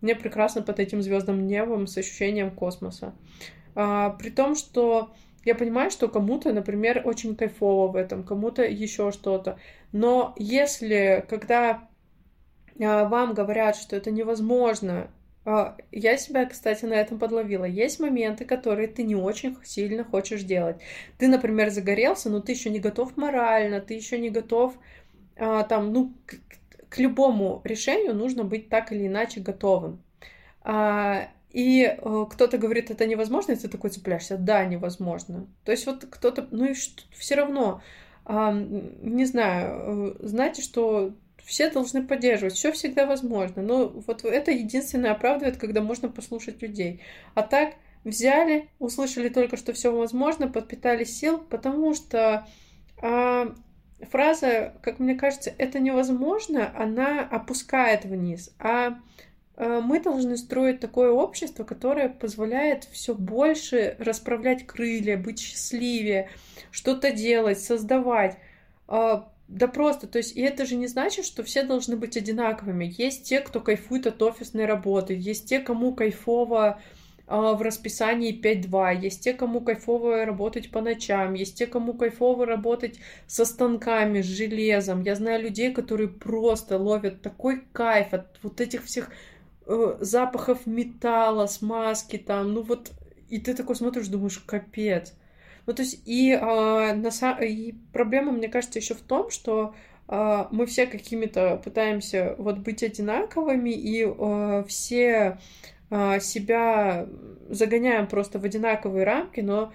Мне 0.00 0.16
прекрасно 0.16 0.62
под 0.62 0.80
этим 0.80 1.00
звездным 1.02 1.46
небом 1.46 1.86
с 1.86 1.96
ощущением 1.96 2.50
космоса. 2.50 3.14
А, 3.76 4.10
при 4.10 4.30
том, 4.30 4.56
что 4.56 5.12
я 5.44 5.54
понимаю, 5.54 5.90
что 5.92 6.08
кому-то, 6.08 6.52
например, 6.52 7.02
очень 7.04 7.36
кайфово 7.36 7.90
в 7.90 7.96
этом, 7.96 8.24
кому-то 8.24 8.64
еще 8.64 9.12
что-то. 9.12 9.58
Но 9.92 10.34
если, 10.36 11.24
когда 11.28 11.70
а, 11.70 11.88
вам 12.78 13.34
говорят, 13.34 13.76
что 13.76 13.96
это 13.96 14.10
невозможно, 14.10 15.10
а, 15.44 15.76
я 15.90 16.16
себя, 16.16 16.46
кстати, 16.46 16.84
на 16.84 16.94
этом 16.94 17.18
подловила. 17.18 17.64
Есть 17.64 18.00
моменты, 18.00 18.44
которые 18.44 18.88
ты 18.88 19.02
не 19.02 19.16
очень 19.16 19.56
сильно 19.64 20.04
хочешь 20.04 20.42
делать. 20.42 20.76
Ты, 21.18 21.28
например, 21.28 21.70
загорелся, 21.70 22.30
но 22.30 22.40
ты 22.40 22.52
еще 22.52 22.70
не 22.70 22.78
готов 22.78 23.16
морально, 23.16 23.80
ты 23.80 23.94
еще 23.94 24.18
не 24.18 24.30
готов 24.30 24.74
а, 25.36 25.64
там, 25.64 25.92
ну, 25.92 26.14
к, 26.26 26.36
к 26.88 26.98
любому 26.98 27.60
решению 27.64 28.14
нужно 28.14 28.44
быть 28.44 28.68
так 28.68 28.92
или 28.92 29.06
иначе 29.06 29.40
готовым. 29.40 30.02
И 31.50 31.82
э, 31.84 32.26
кто-то 32.30 32.56
говорит, 32.56 32.90
это 32.90 33.04
невозможно, 33.04 33.52
и 33.52 33.56
ты 33.56 33.68
такой 33.68 33.90
цепляешься, 33.90 34.38
да, 34.38 34.64
невозможно. 34.64 35.46
То 35.64 35.72
есть 35.72 35.86
вот 35.86 36.06
кто-то, 36.08 36.46
ну 36.50 36.66
и 36.66 36.72
все 36.72 37.34
равно, 37.34 37.82
не 38.26 39.24
знаю, 39.26 40.16
э, 40.22 40.26
знаете, 40.26 40.62
что 40.62 41.12
все 41.44 41.70
должны 41.70 42.02
поддерживать, 42.06 42.54
все 42.54 42.72
всегда 42.72 43.06
возможно. 43.06 43.62
Но 43.62 43.88
вот 43.88 44.24
это 44.24 44.50
единственное 44.50 45.12
оправдывает, 45.12 45.56
когда 45.56 45.82
можно 45.82 46.08
послушать 46.08 46.62
людей. 46.62 47.00
А 47.34 47.42
так 47.42 47.74
взяли, 48.04 48.68
услышали 48.78 49.28
только, 49.28 49.56
что 49.56 49.72
все 49.72 49.94
возможно, 49.94 50.48
подпитали 50.48 51.04
сил, 51.04 51.38
потому 51.38 51.94
что 51.94 52.46
а, 53.00 53.54
фраза, 54.10 54.74
как 54.82 54.98
мне 54.98 55.14
кажется, 55.14 55.52
это 55.58 55.78
невозможно, 55.78 56.72
она 56.76 57.20
опускает 57.20 58.04
вниз. 58.04 58.54
А, 58.58 58.98
а 59.56 59.80
мы 59.80 60.00
должны 60.00 60.36
строить 60.36 60.80
такое 60.80 61.10
общество, 61.10 61.64
которое 61.64 62.08
позволяет 62.08 62.84
все 62.84 63.14
больше 63.14 63.96
расправлять 63.98 64.66
крылья, 64.66 65.16
быть 65.16 65.38
счастливее, 65.38 66.30
что-то 66.70 67.12
делать, 67.12 67.60
создавать. 67.60 68.36
Да 69.52 69.68
просто, 69.68 70.06
то 70.06 70.16
есть, 70.16 70.34
и 70.34 70.40
это 70.40 70.64
же 70.64 70.76
не 70.76 70.86
значит, 70.86 71.26
что 71.26 71.42
все 71.42 71.62
должны 71.62 71.94
быть 71.94 72.16
одинаковыми. 72.16 72.90
Есть 72.96 73.24
те, 73.24 73.40
кто 73.40 73.60
кайфует 73.60 74.06
от 74.06 74.22
офисной 74.22 74.64
работы, 74.64 75.14
есть 75.14 75.46
те, 75.46 75.58
кому 75.58 75.92
кайфово 75.94 76.80
а, 77.26 77.52
в 77.52 77.60
расписании 77.60 78.32
5-2, 78.32 79.02
есть 79.02 79.22
те, 79.22 79.34
кому 79.34 79.60
кайфово 79.60 80.24
работать 80.24 80.70
по 80.70 80.80
ночам, 80.80 81.34
есть 81.34 81.58
те, 81.58 81.66
кому 81.66 81.92
кайфово 81.92 82.46
работать 82.46 82.98
со 83.26 83.44
станками, 83.44 84.22
с 84.22 84.24
железом. 84.24 85.02
Я 85.02 85.16
знаю 85.16 85.42
людей, 85.42 85.70
которые 85.70 86.08
просто 86.08 86.78
ловят 86.78 87.20
такой 87.20 87.62
кайф 87.74 88.14
от 88.14 88.38
вот 88.42 88.58
этих 88.62 88.84
всех 88.84 89.10
э, 89.66 89.98
запахов 90.00 90.64
металла, 90.64 91.46
смазки 91.46 92.16
там, 92.16 92.54
ну 92.54 92.62
вот, 92.62 92.90
и 93.28 93.38
ты 93.38 93.52
такой 93.52 93.76
смотришь, 93.76 94.08
думаешь, 94.08 94.38
капец. 94.38 95.12
Ну, 95.66 95.74
то 95.74 95.82
есть, 95.82 96.02
и, 96.06 96.32
э, 96.32 96.38
на, 96.94 97.38
и 97.40 97.74
проблема, 97.92 98.32
мне 98.32 98.48
кажется, 98.48 98.78
еще 98.80 98.94
в 98.94 99.00
том, 99.00 99.30
что 99.30 99.74
э, 100.08 100.44
мы 100.50 100.66
все 100.66 100.86
какими-то 100.86 101.60
пытаемся 101.64 102.34
вот 102.38 102.58
быть 102.58 102.82
одинаковыми, 102.82 103.70
и 103.70 104.04
э, 104.04 104.64
все 104.66 105.38
э, 105.90 106.20
себя 106.20 107.06
загоняем 107.48 108.08
просто 108.08 108.40
в 108.40 108.44
одинаковые 108.44 109.04
рамки, 109.04 109.40
но 109.40 109.72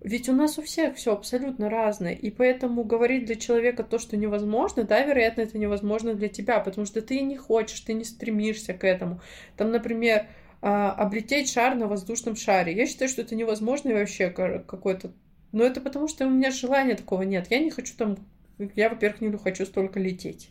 ведь 0.00 0.28
у 0.28 0.32
нас 0.32 0.58
у 0.58 0.62
всех 0.62 0.96
все 0.96 1.14
абсолютно 1.14 1.68
разное, 1.68 2.12
и 2.12 2.30
поэтому 2.30 2.84
говорить 2.84 3.24
для 3.24 3.36
человека 3.36 3.82
то, 3.82 3.98
что 3.98 4.16
невозможно, 4.16 4.84
да, 4.84 5.02
вероятно, 5.02 5.40
это 5.40 5.58
невозможно 5.58 6.14
для 6.14 6.28
тебя, 6.28 6.60
потому 6.60 6.86
что 6.86 7.00
ты 7.02 7.22
не 7.22 7.36
хочешь, 7.36 7.80
ты 7.80 7.94
не 7.94 8.04
стремишься 8.04 8.74
к 8.74 8.84
этому. 8.84 9.20
Там, 9.56 9.70
например, 9.70 10.26
облететь 10.60 11.50
шар 11.50 11.74
на 11.74 11.86
воздушном 11.86 12.36
шаре. 12.36 12.74
Я 12.74 12.86
считаю, 12.86 13.10
что 13.10 13.22
это 13.22 13.34
невозможно 13.34 13.90
и 13.90 13.94
вообще 13.94 14.28
какой-то 14.30 15.12
но 15.54 15.62
это 15.62 15.80
потому, 15.80 16.08
что 16.08 16.26
у 16.26 16.30
меня 16.30 16.50
желания 16.50 16.96
такого 16.96 17.22
нет. 17.22 17.46
Я 17.48 17.60
не 17.60 17.70
хочу 17.70 17.94
там... 17.96 18.16
Я, 18.74 18.88
во-первых, 18.88 19.20
не 19.20 19.38
хочу 19.38 19.64
столько 19.64 20.00
лететь. 20.00 20.50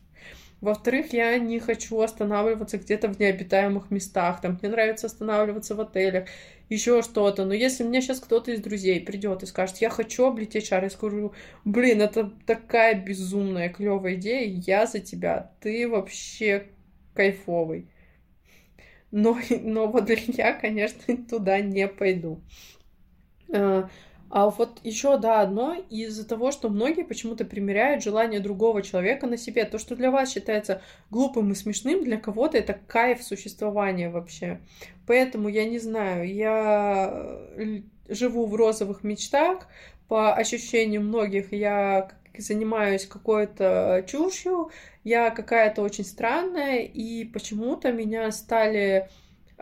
Во-вторых, 0.61 1.11
я 1.11 1.37
не 1.39 1.59
хочу 1.59 1.99
останавливаться 1.99 2.77
где-то 2.77 3.09
в 3.09 3.19
необитаемых 3.19 3.91
местах. 3.91 4.39
Там 4.39 4.57
мне 4.61 4.71
нравится 4.71 5.07
останавливаться 5.07 5.75
в 5.75 5.81
отелях, 5.81 6.29
еще 6.69 7.01
что-то. 7.01 7.43
Но 7.43 7.53
если 7.53 7.83
мне 7.83 8.01
сейчас 8.01 8.21
кто-то 8.21 8.51
из 8.51 8.61
друзей 8.61 9.01
придет 9.01 9.43
и 9.43 9.45
скажет, 9.45 9.79
я 9.79 9.89
хочу 9.89 10.23
облететь 10.25 10.67
шар, 10.67 10.81
я 10.85 10.89
скажу, 10.89 11.33
блин, 11.65 12.01
это 12.01 12.31
такая 12.45 12.95
безумная, 12.95 13.67
клевая 13.67 14.15
идея, 14.15 14.47
я 14.65 14.85
за 14.85 15.01
тебя, 15.01 15.51
ты 15.59 15.85
вообще 15.89 16.67
кайфовый. 17.13 17.89
Но, 19.11 19.37
но 19.49 19.87
вот 19.87 20.09
я, 20.27 20.53
конечно, 20.53 21.17
туда 21.29 21.59
не 21.59 21.89
пойду. 21.89 22.41
А, 24.35 24.49
вот 24.49 24.79
еще, 24.83 25.19
да, 25.19 25.41
одно 25.41 25.75
из-за 25.91 26.27
того, 26.27 26.51
что 26.51 26.67
многие 26.69 27.03
почему-то 27.03 27.45
примеряют 27.45 28.03
желание 28.03 28.39
другого 28.39 28.81
человека 28.81 29.27
на 29.27 29.37
себе. 29.37 29.63
То, 29.63 29.77
что 29.77 29.95
для 29.95 30.09
вас 30.09 30.33
считается 30.33 30.81
глупым 31.11 31.51
и 31.51 31.55
смешным, 31.55 32.03
для 32.03 32.17
кого-то 32.17 32.57
это 32.57 32.73
кайф 32.87 33.21
существования 33.21 34.09
вообще. 34.09 34.59
Поэтому 35.05 35.49
я 35.49 35.65
не 35.65 35.77
знаю, 35.77 36.33
я 36.33 37.13
э, 37.13 37.81
живу 38.09 38.47
в 38.47 38.55
розовых 38.55 39.03
мечтах. 39.03 39.67
По 40.07 40.33
ощущениям 40.33 41.09
многих 41.09 41.53
я 41.53 42.09
занимаюсь 42.35 43.05
какой-то 43.05 44.03
чушью, 44.07 44.71
я 45.03 45.29
какая-то 45.29 45.83
очень 45.83 46.05
странная, 46.05 46.79
и 46.79 47.23
почему-то 47.25 47.91
меня 47.91 48.31
стали 48.31 49.09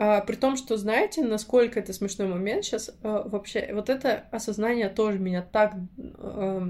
а, 0.04 0.22
при 0.22 0.36
том, 0.36 0.58
что 0.58 0.78
знаете, 0.78 1.24
насколько 1.24 1.80
это 1.80 1.94
смешной 1.94 2.28
момент 2.28 2.66
сейчас 2.66 2.90
а, 3.04 3.22
вообще, 3.30 3.70
вот 3.72 3.88
это 3.88 4.26
осознание 4.32 4.90
тоже 4.90 5.20
меня 5.20 5.44
так, 5.44 5.76
а, 6.18 6.68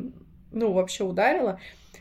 ну, 0.52 0.74
вообще 0.74 1.06
ударило. 1.06 1.58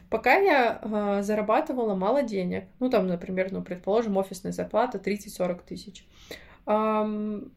Пока 0.09 0.39
я 0.39 0.81
а, 0.83 1.23
зарабатывала 1.23 1.95
мало 1.95 2.25
денег, 2.25 2.65
ну, 2.81 2.91
там, 2.91 3.07
например, 3.07 3.53
ну, 3.53 3.63
предположим, 3.63 4.17
офисная 4.17 4.51
зарплата 4.51 4.99
30-40 4.99 5.61
тысяч, 5.65 6.05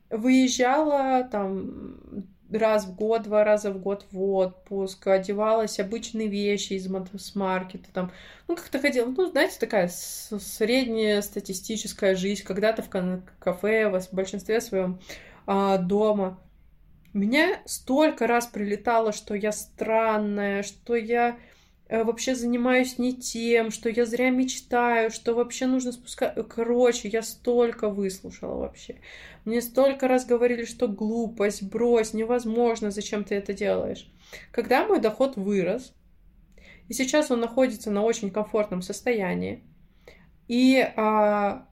выезжала 0.10 1.24
там 1.24 2.26
раз 2.58 2.86
в 2.86 2.96
год, 2.96 3.24
два 3.24 3.44
раза 3.44 3.72
в 3.72 3.80
год 3.80 4.06
в 4.12 4.22
отпуск, 4.22 5.08
одевалась 5.08 5.80
обычные 5.80 6.28
вещи 6.28 6.74
из 6.74 6.88
маркета, 6.88 7.89
там, 7.94 8.12
ну, 8.48 8.56
как-то 8.56 8.80
ходила, 8.80 9.06
ну, 9.06 9.28
знаете, 9.28 9.58
такая 9.60 9.89
средняя 9.89 11.22
статистическая 11.22 12.16
жизнь, 12.16 12.44
когда-то 12.44 12.82
в 12.82 12.89
кафе, 13.39 13.89
в 13.89 14.13
большинстве 14.13 14.62
своем 14.62 15.00
а, 15.46 15.78
дома. 15.78 16.39
Меня 17.13 17.62
столько 17.66 18.26
раз 18.26 18.48
прилетало, 18.48 19.12
что 19.13 19.36
я 19.36 19.52
странная, 19.52 20.63
что 20.63 20.96
я 20.96 21.38
вообще 22.04 22.34
занимаюсь 22.34 22.98
не 22.98 23.14
тем, 23.14 23.70
что 23.70 23.90
я 23.90 24.06
зря 24.06 24.30
мечтаю, 24.32 25.12
что 25.12 25.34
вообще 25.34 25.68
нужно 25.68 25.92
спускать... 25.92 26.36
Короче, 26.48 27.08
я 27.08 27.22
столько 27.22 27.90
выслушала 27.90 28.58
вообще. 28.58 28.96
Мне 29.46 29.62
столько 29.62 30.08
раз 30.08 30.26
говорили, 30.26 30.66
что 30.66 30.88
глупость, 30.88 31.62
брось, 31.62 32.14
невозможно, 32.14 32.90
зачем 32.90 33.24
ты 33.24 33.36
это 33.36 33.54
делаешь. 33.54 34.12
Когда 34.52 34.88
мой 34.88 35.00
доход 35.00 35.36
вырос, 35.36 35.94
и 36.88 36.94
сейчас 36.94 37.30
он 37.30 37.40
находится 37.40 37.92
на 37.92 38.02
очень 38.02 38.32
комфортном 38.32 38.82
состоянии, 38.82 39.64
и 40.48 40.86
а, 40.96 41.68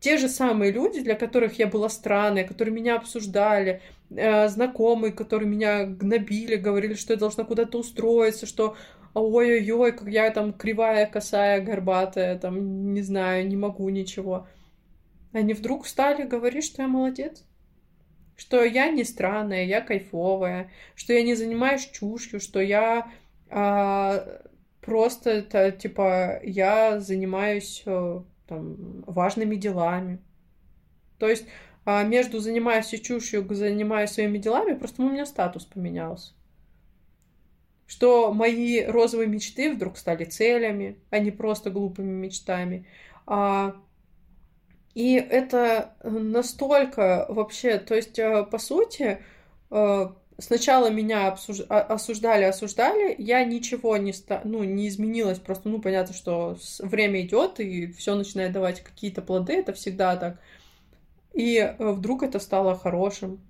те 0.00 0.18
же 0.18 0.28
самые 0.28 0.72
люди, 0.72 1.00
для 1.00 1.14
которых 1.14 1.58
я 1.58 1.66
была 1.66 1.88
странной, 1.88 2.44
которые 2.44 2.74
меня 2.74 2.96
обсуждали, 2.96 3.80
э, 4.10 4.48
знакомые, 4.48 5.12
которые 5.12 5.48
меня 5.48 5.84
гнобили, 5.84 6.56
говорили, 6.56 6.94
что 6.94 7.14
я 7.14 7.18
должна 7.18 7.44
куда-то 7.44 7.78
устроиться, 7.78 8.46
что 8.46 8.76
ой-ой-ой, 9.20 9.92
как 9.92 10.08
я 10.08 10.30
там 10.30 10.52
кривая, 10.52 11.06
косая, 11.06 11.60
горбатая, 11.62 12.38
там, 12.38 12.92
не 12.92 13.02
знаю, 13.02 13.48
не 13.48 13.56
могу 13.56 13.88
ничего. 13.88 14.46
Они 15.32 15.54
вдруг 15.54 15.86
стали 15.86 16.24
говорить, 16.24 16.64
что 16.64 16.82
я 16.82 16.88
молодец. 16.88 17.44
Что 18.36 18.62
я 18.62 18.90
не 18.90 19.04
странная, 19.04 19.64
я 19.64 19.80
кайфовая, 19.80 20.70
что 20.94 21.14
я 21.14 21.22
не 21.22 21.34
занимаюсь 21.34 21.88
чушью, 21.90 22.38
что 22.38 22.60
я 22.60 23.10
а, 23.48 24.42
просто 24.82 25.30
это 25.30 25.72
типа 25.72 26.40
я 26.42 27.00
занимаюсь 27.00 27.82
э, 27.86 28.20
там 28.46 29.02
важными 29.06 29.56
делами. 29.56 30.18
То 31.18 31.28
есть 31.28 31.46
а, 31.86 32.02
между 32.04 32.40
занимаюсь 32.40 32.88
чушью, 33.00 33.46
занимаюсь 33.54 34.10
своими 34.10 34.36
делами, 34.36 34.74
просто 34.74 35.02
у 35.02 35.08
меня 35.08 35.24
статус 35.24 35.64
поменялся 35.64 36.35
что 37.86 38.32
мои 38.32 38.84
розовые 38.84 39.28
мечты 39.28 39.72
вдруг 39.72 39.96
стали 39.96 40.24
целями, 40.24 40.98
а 41.10 41.18
не 41.18 41.30
просто 41.30 41.70
глупыми 41.70 42.10
мечтами. 42.10 42.86
А, 43.26 43.76
и 44.94 45.14
это 45.14 45.94
настолько 46.02 47.26
вообще, 47.28 47.78
то 47.78 47.94
есть, 47.94 48.18
э, 48.18 48.44
по 48.44 48.58
сути, 48.58 49.22
э, 49.70 50.08
сначала 50.38 50.90
меня 50.90 51.28
обсуж... 51.28 51.60
А, 51.68 51.80
осуждали, 51.80 52.44
осуждали, 52.44 53.14
я 53.18 53.44
ничего 53.44 53.96
не, 53.98 54.12
ста... 54.12 54.40
ну, 54.44 54.64
не 54.64 54.88
изменилось, 54.88 55.38
просто, 55.38 55.68
ну, 55.68 55.80
понятно, 55.80 56.14
что 56.14 56.56
время 56.80 57.20
идет, 57.22 57.60
и 57.60 57.86
все 57.92 58.14
начинает 58.14 58.52
давать 58.52 58.82
какие-то 58.82 59.22
плоды, 59.22 59.54
это 59.54 59.72
всегда 59.74 60.16
так. 60.16 60.40
И 61.34 61.58
э, 61.58 61.76
вдруг 61.78 62.22
это 62.22 62.38
стало 62.40 62.76
хорошим. 62.76 63.40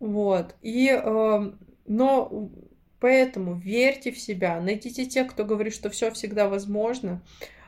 Вот. 0.00 0.54
И 0.60 0.90
но 1.86 2.50
поэтому 3.00 3.54
верьте 3.54 4.12
в 4.12 4.18
себя, 4.18 4.60
найдите 4.60 5.06
тех, 5.06 5.30
кто 5.30 5.44
говорит, 5.44 5.74
что 5.74 5.90
все 5.90 6.10
всегда 6.10 6.48
возможно, 6.48 7.22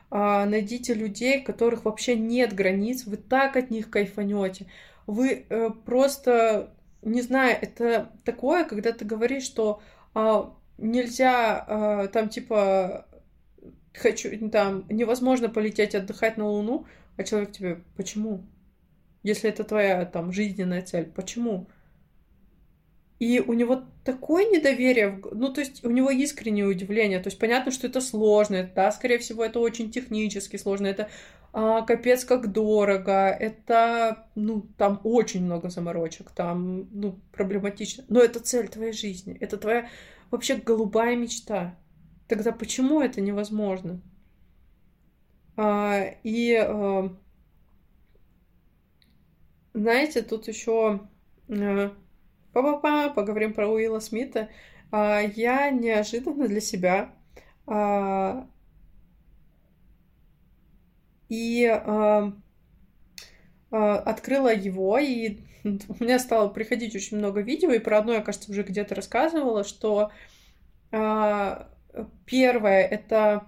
а, 0.09 0.45
найдите 0.45 0.93
людей, 0.93 1.41
которых 1.41 1.85
вообще 1.85 2.15
нет 2.15 2.53
границ, 2.53 3.05
вы 3.05 3.17
так 3.17 3.55
от 3.57 3.69
них 3.69 3.89
кайфанете. 3.89 4.67
Вы 5.05 5.45
э, 5.49 5.69
просто, 5.85 6.73
не 7.01 7.21
знаю, 7.21 7.57
это 7.61 8.11
такое, 8.25 8.65
когда 8.65 8.91
ты 8.91 9.05
говоришь, 9.05 9.43
что 9.43 9.81
а, 10.13 10.53
нельзя 10.77 11.63
а, 11.67 12.07
там 12.07 12.29
типа 12.29 13.05
хочу 13.93 14.49
там 14.49 14.85
невозможно 14.89 15.49
полететь 15.49 15.95
отдыхать 15.95 16.37
на 16.37 16.47
Луну, 16.47 16.85
а 17.17 17.23
человек 17.23 17.51
тебе 17.51 17.81
почему? 17.95 18.43
Если 19.23 19.49
это 19.49 19.63
твоя 19.63 20.05
там 20.05 20.31
жизненная 20.31 20.81
цель, 20.83 21.05
почему? 21.05 21.67
И 23.19 23.39
у 23.39 23.53
него 23.53 23.83
такое 24.03 24.45
недоверие, 24.45 25.19
ну, 25.31 25.51
то 25.51 25.61
есть 25.61 25.83
у 25.83 25.89
него 25.89 26.11
искреннее 26.11 26.67
удивление. 26.67 27.19
То 27.19 27.27
есть 27.27 27.39
понятно, 27.39 27.71
что 27.71 27.87
это 27.87 27.99
сложно, 27.99 28.69
да, 28.75 28.91
скорее 28.91 29.17
всего, 29.17 29.43
это 29.43 29.59
очень 29.59 29.89
технически 29.89 30.57
сложно, 30.57 30.85
это 30.85 31.09
а, 31.51 31.81
капец 31.81 32.23
как 32.25 32.51
дорого, 32.51 33.29
это, 33.29 34.27
ну, 34.35 34.67
там 34.77 35.01
очень 35.03 35.43
много 35.43 35.69
заморочек, 35.69 36.29
там, 36.29 36.87
ну, 36.91 37.19
проблематично. 37.31 38.03
Но 38.07 38.19
это 38.19 38.39
цель 38.39 38.67
твоей 38.67 38.93
жизни, 38.93 39.35
это 39.39 39.57
твоя 39.57 39.89
вообще 40.29 40.55
голубая 40.55 41.15
мечта. 41.15 41.75
Тогда 42.27 42.51
почему 42.51 43.01
это 43.01 43.19
невозможно? 43.21 43.99
А, 45.55 46.03
и, 46.21 46.53
а, 46.53 47.11
знаете, 49.73 50.21
тут 50.21 50.47
еще... 50.47 51.01
А, 51.49 51.93
Па-па-па, 52.57 53.09
поговорим 53.09 53.53
про 53.53 53.67
Уилла 53.69 53.99
Смита. 53.99 54.49
а, 54.91 55.21
я 55.21 55.69
неожиданно 55.69 56.47
для 56.47 56.59
себя 56.59 57.13
а, 57.67 58.47
и 61.29 61.67
а, 61.67 62.33
открыла 63.69 64.51
его, 64.51 64.97
и 64.97 65.37
у 65.63 66.03
меня 66.03 66.17
стало 66.17 66.49
приходить 66.49 66.95
очень 66.95 67.19
много 67.19 67.41
видео, 67.41 67.71
и 67.73 67.77
про 67.77 67.99
одно 67.99 68.13
я, 68.13 68.21
кажется, 68.21 68.49
уже 68.49 68.63
где-то 68.63 68.95
рассказывала, 68.95 69.63
что 69.63 70.11
первое 72.25 72.81
это 72.87 73.45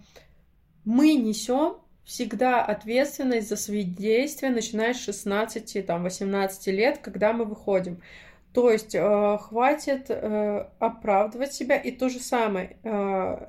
мы 0.86 1.16
несем 1.16 1.78
всегда 2.04 2.64
ответственность 2.64 3.50
за 3.50 3.56
свои 3.56 3.84
действия, 3.84 4.50
начиная 4.50 4.94
с 4.94 5.04
16, 5.04 5.84
там, 5.84 6.04
18 6.04 6.68
лет, 6.68 7.00
когда 7.00 7.34
мы 7.34 7.46
выходим. 7.46 8.04
То 8.54 8.72
есть 8.72 8.96
э, 8.96 9.38
хватит 9.40 10.10
э, 10.10 10.70
оправдывать 10.80 11.54
себя. 11.54 11.78
И 11.78 11.92
то 11.92 12.10
же 12.10 12.20
самое, 12.20 12.78
э, 12.84 13.48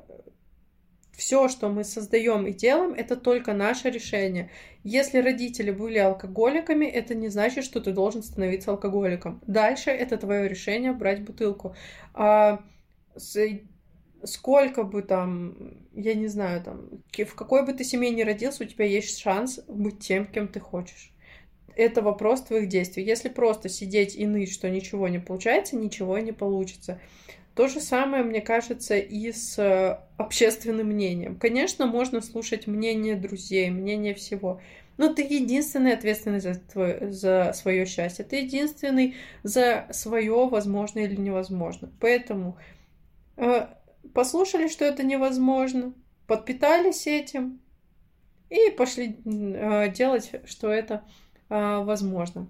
все, 1.13 1.49
что 1.49 1.69
мы 1.69 1.85
создаем 1.85 2.47
и 2.47 2.53
делаем, 2.53 2.93
это 2.93 3.17
только 3.17 3.55
наше 3.55 3.91
решение. 3.91 4.51
Если 4.85 5.19
родители 5.19 5.71
были 5.71 5.99
алкоголиками, 5.99 6.85
это 6.87 7.15
не 7.15 7.29
значит, 7.29 7.65
что 7.65 7.81
ты 7.81 7.93
должен 7.93 8.23
становиться 8.23 8.71
алкоголиком. 8.71 9.43
Дальше 9.47 9.91
это 9.91 10.17
твое 10.19 10.49
решение 10.49 10.93
брать 10.93 11.23
бутылку. 11.23 11.75
А, 12.15 12.61
сколько 14.25 14.83
бы 14.83 15.03
там, 15.03 15.87
я 15.93 16.15
не 16.15 16.27
знаю, 16.27 16.63
там, 16.63 16.89
в 17.11 17.35
какой 17.35 17.65
бы 17.65 17.73
ты 17.73 17.85
семье 17.85 18.11
ни 18.11 18.23
родился, 18.23 18.65
у 18.65 18.67
тебя 18.67 18.85
есть 18.85 19.19
шанс 19.19 19.61
быть 19.67 20.01
тем, 20.01 20.27
кем 20.27 20.49
ты 20.49 20.61
хочешь 20.61 21.13
это 21.81 22.03
вопрос 22.03 22.43
твоих 22.43 22.69
действий. 22.69 23.05
Если 23.05 23.29
просто 23.29 23.69
сидеть 23.69 24.15
и 24.15 24.27
ныть, 24.27 24.53
что 24.53 24.69
ничего 24.69 25.09
не 25.09 25.19
получается, 25.19 25.77
ничего 25.77 26.19
не 26.19 26.33
получится. 26.33 27.01
То 27.55 27.69
же 27.69 27.81
самое, 27.81 28.23
мне 28.23 28.41
кажется, 28.41 28.97
и 28.97 29.33
с 29.33 29.59
э, 29.59 29.99
общественным 30.17 30.89
мнением. 30.89 31.37
Конечно, 31.37 31.87
можно 31.87 32.21
слушать 32.21 32.67
мнение 32.67 33.17
друзей, 33.17 33.71
мнение 33.71 34.15
всего, 34.15 34.61
но 34.99 35.13
ты 35.13 35.23
единственный 35.23 35.95
ответственный 35.95 36.41
за, 36.41 36.55
твой, 36.55 37.11
за 37.11 37.53
свое 37.55 37.87
счастье. 37.87 38.25
Ты 38.25 38.37
единственный 38.37 39.17
за 39.43 39.87
свое 39.91 40.49
возможно 40.49 41.01
или 41.01 41.17
невозможно. 41.17 41.91
Поэтому 41.99 42.59
э, 43.37 43.67
послушали, 44.13 44.69
что 44.69 44.85
это 44.85 45.03
невозможно, 45.03 45.95
подпитались 46.27 47.07
этим 47.07 47.61
и 48.51 48.71
пошли 48.71 49.17
э, 49.25 49.91
делать, 49.91 50.33
что 50.45 50.71
это 50.71 50.95
а, 50.95 51.05
возможно. 51.51 52.49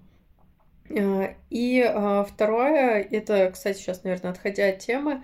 А, 0.89 1.33
и 1.49 1.81
а, 1.81 2.23
второе, 2.23 3.01
это, 3.01 3.49
кстати, 3.51 3.77
сейчас, 3.77 4.03
наверное, 4.03 4.31
отходя 4.31 4.67
от 4.69 4.79
темы, 4.79 5.23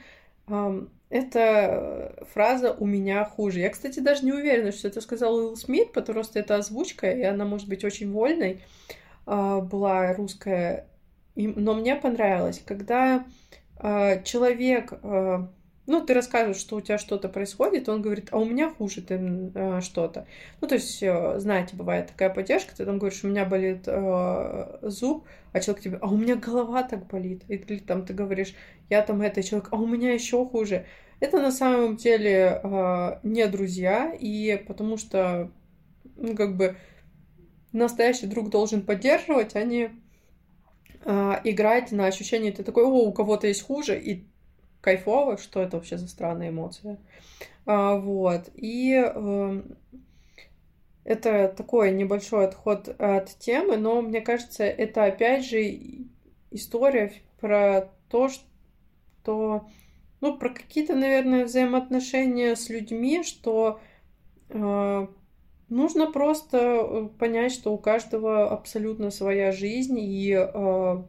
это 1.10 2.26
фраза 2.34 2.74
«у 2.74 2.86
меня 2.86 3.24
хуже». 3.26 3.60
Я, 3.60 3.70
кстати, 3.70 4.00
даже 4.00 4.26
не 4.26 4.34
уверена, 4.34 4.72
что 4.72 4.88
это 4.88 5.00
сказал 5.02 5.36
Уилл 5.36 5.56
Смит, 5.56 5.94
потому 5.94 6.24
что 6.24 6.40
это 6.40 6.56
озвучка, 6.56 7.12
и 7.12 7.22
она 7.22 7.46
может 7.46 7.70
быть 7.70 7.84
очень 7.84 8.12
вольной, 8.12 8.62
была 9.26 10.14
русская. 10.14 10.88
Но 11.36 11.74
мне 11.74 11.96
понравилось, 11.96 12.62
когда 12.66 13.26
человек 13.78 14.94
ну, 15.88 16.02
ты 16.06 16.14
рассказываешь, 16.14 16.58
что 16.60 16.76
у 16.76 16.82
тебя 16.82 16.98
что-то 16.98 17.30
происходит, 17.30 17.88
он 17.88 18.02
говорит, 18.02 18.28
а 18.32 18.38
у 18.38 18.46
меня 18.46 18.70
хуже 18.70 19.02
ты 19.02 19.16
э, 19.56 19.80
что-то. 19.82 20.28
Ну, 20.60 20.68
то 20.68 20.76
есть, 20.76 21.02
э, 21.02 21.40
знаете, 21.40 21.78
бывает 21.78 22.08
такая 22.08 22.30
поддержка, 22.30 22.76
ты 22.76 22.86
там 22.86 23.00
говоришь, 23.00 23.24
у 23.24 23.30
меня 23.30 23.46
болит 23.46 23.84
э, 23.88 24.80
зуб, 24.82 25.26
а 25.54 25.60
человек 25.62 25.84
тебе, 25.84 25.98
а 26.02 26.08
у 26.10 26.18
меня 26.18 26.36
голова 26.36 26.84
так 26.84 27.08
болит. 27.08 27.44
Или 27.48 27.80
там 27.80 28.06
ты 28.06 28.14
говоришь, 28.14 28.54
я 28.90 29.02
там 29.02 29.22
это, 29.22 29.42
человек, 29.42 29.70
а 29.72 29.78
у 29.78 29.88
меня 29.88 30.14
еще 30.14 30.46
хуже. 30.46 30.86
Это 31.22 31.42
на 31.42 31.52
самом 31.52 31.96
деле 31.96 32.60
э, 32.62 33.20
не 33.24 33.48
друзья, 33.48 34.14
и 34.14 34.62
потому 34.68 34.98
что, 34.98 35.50
ну, 36.18 36.36
как 36.36 36.58
бы, 36.58 36.76
настоящий 37.72 38.28
друг 38.28 38.50
должен 38.50 38.82
поддерживать, 38.82 39.56
а 39.56 39.64
не 39.64 39.92
э, 41.06 41.34
играть 41.46 41.94
на 41.94 42.08
ощущение, 42.08 42.52
ты 42.52 42.64
такой, 42.64 42.84
о, 42.84 43.08
у 43.08 43.14
кого-то 43.14 43.48
есть 43.48 43.62
хуже, 43.62 43.98
и 43.98 44.28
кайфово, 44.82 45.38
что 45.38 45.62
это 45.62 45.78
вообще 45.78 45.98
за 45.98 46.08
странная 46.08 46.50
эмоция. 46.50 46.98
А, 47.66 47.98
вот. 47.98 48.50
И 48.56 48.94
э, 48.94 49.62
это 51.04 51.54
такой 51.56 51.92
небольшой 51.92 52.46
отход 52.46 52.90
от 53.00 53.38
темы, 53.40 53.78
но 53.78 54.02
мне 54.02 54.22
кажется, 54.22 54.64
это 54.64 55.06
опять 55.06 55.46
же 55.46 55.80
история 56.52 57.14
про 57.40 57.90
то, 58.10 58.30
что 58.30 59.68
ну, 60.20 60.38
про 60.38 60.50
какие-то, 60.50 60.96
наверное, 60.96 61.46
взаимоотношения 61.46 62.56
с 62.56 62.70
людьми, 62.70 63.24
что 63.24 63.80
э, 64.50 65.08
нужно 65.70 66.12
просто 66.12 66.58
э, 66.58 67.10
понять, 67.20 67.52
что 67.52 67.74
у 67.74 67.78
каждого 67.78 68.50
абсолютно 68.50 69.12
своя 69.12 69.52
жизнь, 69.52 70.00
и 70.00 70.34
э, 70.34 71.04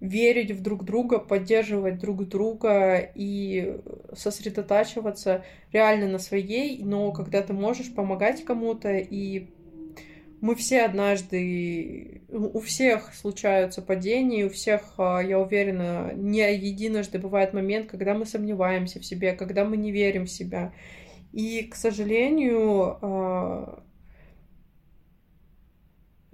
верить 0.00 0.50
в 0.50 0.62
друг 0.62 0.84
друга, 0.84 1.18
поддерживать 1.18 1.98
друг 1.98 2.28
друга 2.28 2.98
и 3.14 3.78
сосредотачиваться 4.14 5.44
реально 5.72 6.08
на 6.08 6.18
своей, 6.18 6.82
но 6.82 7.12
когда 7.12 7.42
ты 7.42 7.52
можешь 7.52 7.94
помогать 7.94 8.44
кому-то, 8.44 8.92
и 8.92 9.48
мы 10.44 10.56
все 10.56 10.82
однажды, 10.82 12.20
у 12.28 12.60
всех 12.60 13.14
случаются 13.14 13.80
падения, 13.80 14.44
у 14.44 14.50
всех, 14.50 14.82
а, 14.98 15.20
я 15.20 15.38
уверена, 15.38 16.12
не 16.14 16.54
единожды 16.54 17.18
бывает 17.18 17.54
момент, 17.54 17.90
когда 17.90 18.12
мы 18.12 18.26
сомневаемся 18.26 19.00
в 19.00 19.06
себе, 19.06 19.32
когда 19.32 19.64
мы 19.64 19.78
не 19.78 19.90
верим 19.90 20.26
в 20.26 20.30
себя. 20.30 20.74
И, 21.32 21.62
к 21.62 21.74
сожалению, 21.74 22.98
а, 23.00 23.83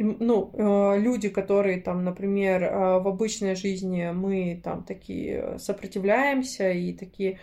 ну, 0.02 0.50
э, 0.54 0.98
люди, 0.98 1.28
которые 1.28 1.80
там, 1.80 2.04
например, 2.04 2.64
э, 2.64 3.00
в 3.00 3.08
обычной 3.08 3.54
жизни 3.54 4.10
мы 4.12 4.60
там 4.62 4.82
такие 4.82 5.58
сопротивляемся 5.58 6.70
и 6.70 6.92
такие, 6.94 7.38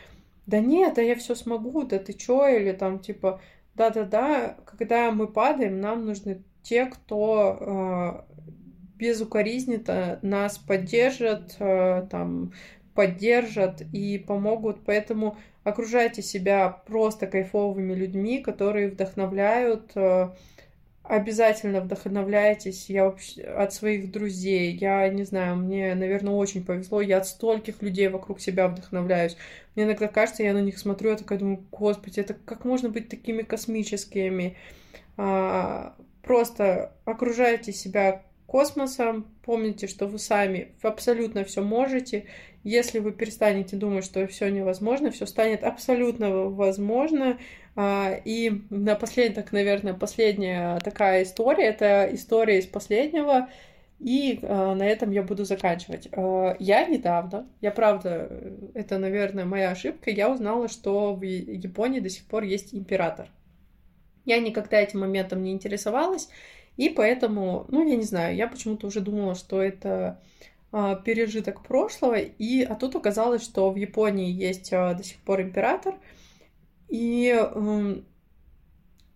да 0.47 0.59
нет, 0.59 0.95
да 0.95 1.01
я 1.01 1.15
все 1.15 1.35
смогу, 1.35 1.83
да 1.83 1.99
ты 1.99 2.13
чё, 2.13 2.47
или 2.47 2.71
там 2.71 2.99
типа, 2.99 3.41
да-да-да, 3.75 4.57
когда 4.65 5.11
мы 5.11 5.27
падаем, 5.27 5.79
нам 5.79 6.05
нужны 6.05 6.43
те, 6.63 6.87
кто 6.87 8.25
э, 8.27 8.35
безукоризненно 8.95 10.17
нас 10.23 10.57
поддержат, 10.57 11.55
там, 11.57 12.53
поддержат 12.95 13.81
и 13.93 14.17
помогут, 14.17 14.79
поэтому 14.83 15.37
окружайте 15.63 16.23
себя 16.23 16.69
просто 16.87 17.27
кайфовыми 17.27 17.93
людьми, 17.93 18.39
которые 18.39 18.89
вдохновляют, 18.89 19.93
обязательно 21.07 21.81
вдохновляйтесь. 21.81 22.89
Я 22.89 23.05
вообще 23.05 23.43
от 23.43 23.73
своих 23.73 24.11
друзей. 24.11 24.75
Я 24.75 25.07
не 25.09 25.23
знаю, 25.23 25.55
мне, 25.55 25.95
наверное, 25.95 26.33
очень 26.33 26.65
повезло. 26.65 27.01
Я 27.01 27.17
от 27.17 27.27
стольких 27.27 27.81
людей 27.81 28.09
вокруг 28.09 28.39
себя 28.39 28.67
вдохновляюсь. 28.67 29.37
Мне 29.75 29.85
иногда 29.85 30.07
кажется, 30.07 30.43
я 30.43 30.53
на 30.53 30.61
них 30.61 30.77
смотрю, 30.77 31.11
я 31.11 31.15
такая 31.15 31.39
думаю, 31.39 31.63
господи, 31.71 32.19
это 32.19 32.33
как 32.33 32.65
можно 32.65 32.89
быть 32.89 33.09
такими 33.09 33.43
космическими? 33.43 34.57
А, 35.15 35.95
просто 36.21 36.93
окружайте 37.05 37.71
себя 37.71 38.23
космосом, 38.45 39.27
помните, 39.43 39.87
что 39.87 40.07
вы 40.07 40.19
сами 40.19 40.73
абсолютно 40.81 41.43
все 41.43 41.61
можете. 41.61 42.25
Если 42.63 42.99
вы 42.99 43.11
перестанете 43.11 43.75
думать, 43.75 44.03
что 44.03 44.25
все 44.27 44.49
невозможно, 44.49 45.11
все 45.11 45.25
станет 45.25 45.63
абсолютно 45.63 46.31
возможно. 46.31 47.37
А, 47.79 48.19
и 48.25 48.63
напоследок, 48.71 49.51
наверное, 49.51 49.93
последняя 49.93 50.79
такая 50.79 51.21
история, 51.21 51.65
это 51.65 52.09
история 52.11 52.57
из 52.57 52.65
последнего, 52.65 53.49
и 53.99 54.39
э, 54.41 54.73
на 54.73 54.81
этом 54.81 55.11
я 55.11 55.21
буду 55.21 55.45
заканчивать. 55.45 56.07
Э, 56.11 56.55
я 56.57 56.85
недавно, 56.85 57.47
я 57.61 57.69
правда, 57.69 58.31
это, 58.73 58.97
наверное, 58.97 59.45
моя 59.45 59.69
ошибка, 59.69 60.09
я 60.09 60.31
узнала, 60.31 60.69
что 60.69 61.13
в 61.13 61.21
Японии 61.21 61.99
до 61.99 62.09
сих 62.09 62.25
пор 62.25 62.41
есть 62.41 62.73
император. 62.73 63.27
Я 64.25 64.39
никогда 64.39 64.81
этим 64.81 65.01
моментом 65.01 65.43
не 65.43 65.51
интересовалась, 65.51 66.29
и 66.77 66.89
поэтому, 66.89 67.67
ну, 67.69 67.87
я 67.87 67.95
не 67.95 68.05
знаю, 68.05 68.35
я 68.35 68.47
почему-то 68.47 68.87
уже 68.87 69.01
думала, 69.01 69.35
что 69.35 69.61
это 69.61 70.19
пережиток 70.71 71.63
прошлого, 71.63 72.15
и 72.17 72.63
а 72.63 72.73
тут 72.73 72.95
оказалось, 72.95 73.43
что 73.43 73.69
в 73.71 73.75
Японии 73.77 74.31
есть 74.31 74.71
до 74.71 74.99
сих 75.01 75.17
пор 75.19 75.41
император, 75.41 75.95
и 76.87 77.35
э, 77.35 78.01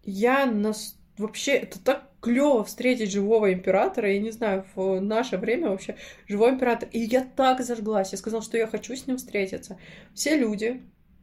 я 0.04 0.46
нас... 0.46 0.96
вообще, 1.18 1.54
это 1.54 1.80
так 1.84 2.10
клево 2.22 2.64
встретить 2.64 3.12
живого 3.12 3.52
императора. 3.52 4.14
Я 4.14 4.20
не 4.20 4.32
знаю, 4.32 4.66
в 4.76 5.00
наше 5.00 5.38
время 5.38 5.70
вообще 5.70 5.96
живой 6.28 6.52
император. 6.52 6.88
И 6.92 7.00
я 7.00 7.24
так 7.24 7.62
зажглась. 7.62 8.12
Я 8.12 8.18
сказала, 8.18 8.44
что 8.44 8.58
я 8.58 8.68
хочу 8.68 8.96
с 8.96 9.08
ним 9.08 9.18
встретиться. 9.18 9.78
Все 10.14 10.38
люди, 10.38 10.82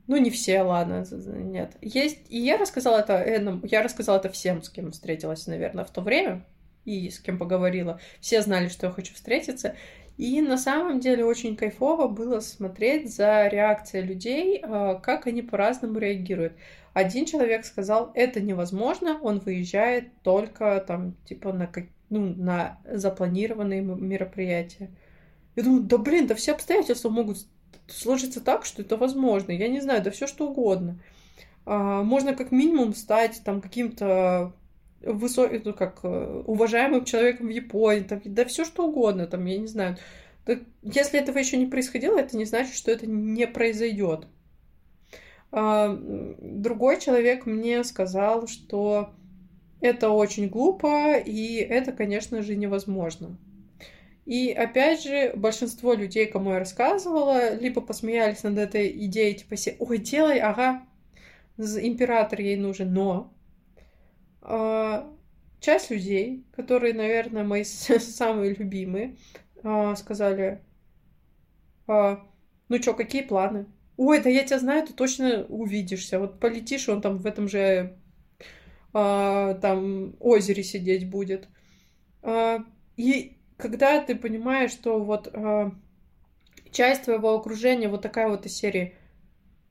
ну 0.09 0.17
не 0.17 0.31
все, 0.31 0.63
ладно, 0.63 1.05
нет. 1.11 1.77
Есть, 1.81 2.19
и 2.29 2.39
я 2.39 2.57
рассказала 2.57 2.99
это, 2.99 3.61
я 3.65 3.83
рассказала 3.83 4.17
это 4.19 4.31
всем, 4.31 4.63
с 4.63 4.71
кем 4.71 4.91
встретилась, 4.91 5.47
наверное, 5.47 5.85
в 5.85 5.91
то 5.91 6.01
время 6.01 6.47
и 6.85 7.11
с 7.11 7.21
кем 7.21 7.39
поговорила. 7.39 8.01
Все 8.21 8.41
знали, 8.41 8.69
что 8.69 8.87
я 8.87 8.93
хочу 8.93 9.15
встретиться. 9.15 9.77
И 10.19 10.43
на 10.43 10.59
самом 10.59 10.99
деле 10.99 11.25
очень 11.25 11.57
кайфово 11.57 12.09
было 12.09 12.41
смотреть 12.41 13.15
за 13.15 13.47
реакцией 13.47 14.05
людей, 14.05 14.61
а, 14.63 14.97
как 14.97 15.29
они 15.29 15.43
по-разному 15.43 16.01
реагируют. 16.01 16.55
Один 16.93 17.25
человек 17.25 17.65
сказал, 17.65 18.11
это 18.15 18.41
невозможно, 18.41 19.21
он 19.23 19.39
выезжает 19.39 20.11
только 20.23 20.85
там, 20.87 21.15
типа, 21.25 21.53
на, 21.53 21.71
ну, 22.11 22.35
на 22.35 22.81
запланированные 22.85 23.81
мероприятия. 23.81 24.91
Я 25.55 25.63
думаю, 25.63 25.85
да 25.85 25.99
блин, 25.99 26.27
да 26.27 26.35
все 26.35 26.53
обстоятельства 26.53 27.11
могут 27.11 27.47
сложиться 27.87 28.41
так, 28.41 28.65
что 28.65 28.83
это 28.83 28.97
возможно. 28.97 29.53
Я 29.53 29.69
не 29.69 29.81
знаю, 29.81 30.03
да 30.03 30.11
все 30.11 30.27
что 30.27 30.49
угодно. 30.49 30.99
А, 31.65 32.03
можно 32.03 32.35
как 32.35 32.51
минимум 32.51 32.93
стать 32.95 33.41
там 33.45 33.61
каким-то 33.61 34.53
высоким, 35.03 35.63
ну, 35.65 35.75
как 35.75 36.01
э, 36.03 36.43
уважаемым 36.47 37.05
человеком 37.05 37.47
в 37.47 37.51
Японии, 37.51 38.03
там, 38.03 38.21
да 38.25 38.45
все 38.45 38.65
что 38.65 38.89
угодно, 38.89 39.27
там, 39.27 39.45
я 39.47 39.59
не 39.59 39.67
знаю. 39.67 39.97
Если 40.83 41.21
этого 41.21 41.39
еще 41.39 41.57
не 41.57 41.67
происходило, 41.67 42.19
это 42.19 42.37
не 42.37 42.45
значит, 42.45 42.75
что 42.75 42.91
это 42.91 43.07
не 43.07 43.47
произойдет. 43.47 44.27
А, 45.51 45.97
другой 46.41 47.01
человек 47.01 47.47
мне 47.47 47.85
сказал, 47.85 48.47
что 48.47 49.11
это 49.81 50.11
очень 50.11 50.49
глупо, 50.49 51.17
и 51.19 51.57
это, 51.57 51.93
конечно 51.93 52.43
же, 52.43 52.57
невозможно. 52.57 53.37
И 54.27 54.51
опять 54.51 55.03
же, 55.03 55.33
большинство 55.35 55.95
людей, 55.95 56.27
кому 56.27 56.53
я 56.53 56.59
рассказывала, 56.59 57.55
либо 57.55 57.81
посмеялись 57.81 58.43
над 58.43 58.59
этой 58.59 58.91
идеей, 59.07 59.35
типа, 59.35 59.55
ой, 59.79 59.99
делай, 59.99 60.39
ага, 60.39 60.83
император 61.57 62.41
ей 62.41 62.57
нужен, 62.57 62.93
но 62.93 63.33
часть 65.61 65.91
людей, 65.91 66.47
которые, 66.53 66.95
наверное, 66.95 67.45
мои 67.45 67.65
самые 67.65 68.55
любимые, 68.55 69.17
а, 69.63 69.95
сказали, 69.97 70.63
а, 71.87 72.25
ну 72.69 72.79
чё, 72.79 72.95
какие 72.95 73.23
планы? 73.23 73.67
Ой, 73.97 74.21
да 74.23 74.31
я 74.31 74.45
тебя 74.45 74.59
знаю, 74.59 74.87
ты 74.87 74.93
точно 74.93 75.45
увидишься. 75.49 76.19
Вот 76.21 76.39
полетишь, 76.39 76.89
он 76.89 77.01
там 77.03 77.19
в 77.19 77.27
этом 77.27 77.49
же 77.49 77.97
там 78.93 80.15
озере 80.21 80.63
сидеть 80.63 81.11
будет. 81.11 81.49
И 82.97 83.37
когда 83.57 84.01
ты 84.01 84.15
понимаешь, 84.15 84.71
что 84.71 85.03
вот 85.03 85.35
часть 86.71 87.03
твоего 87.03 87.35
окружения 87.35 87.89
вот 87.89 88.03
такая 88.03 88.29
вот 88.29 88.47
из 88.47 88.57
серии, 88.57 88.95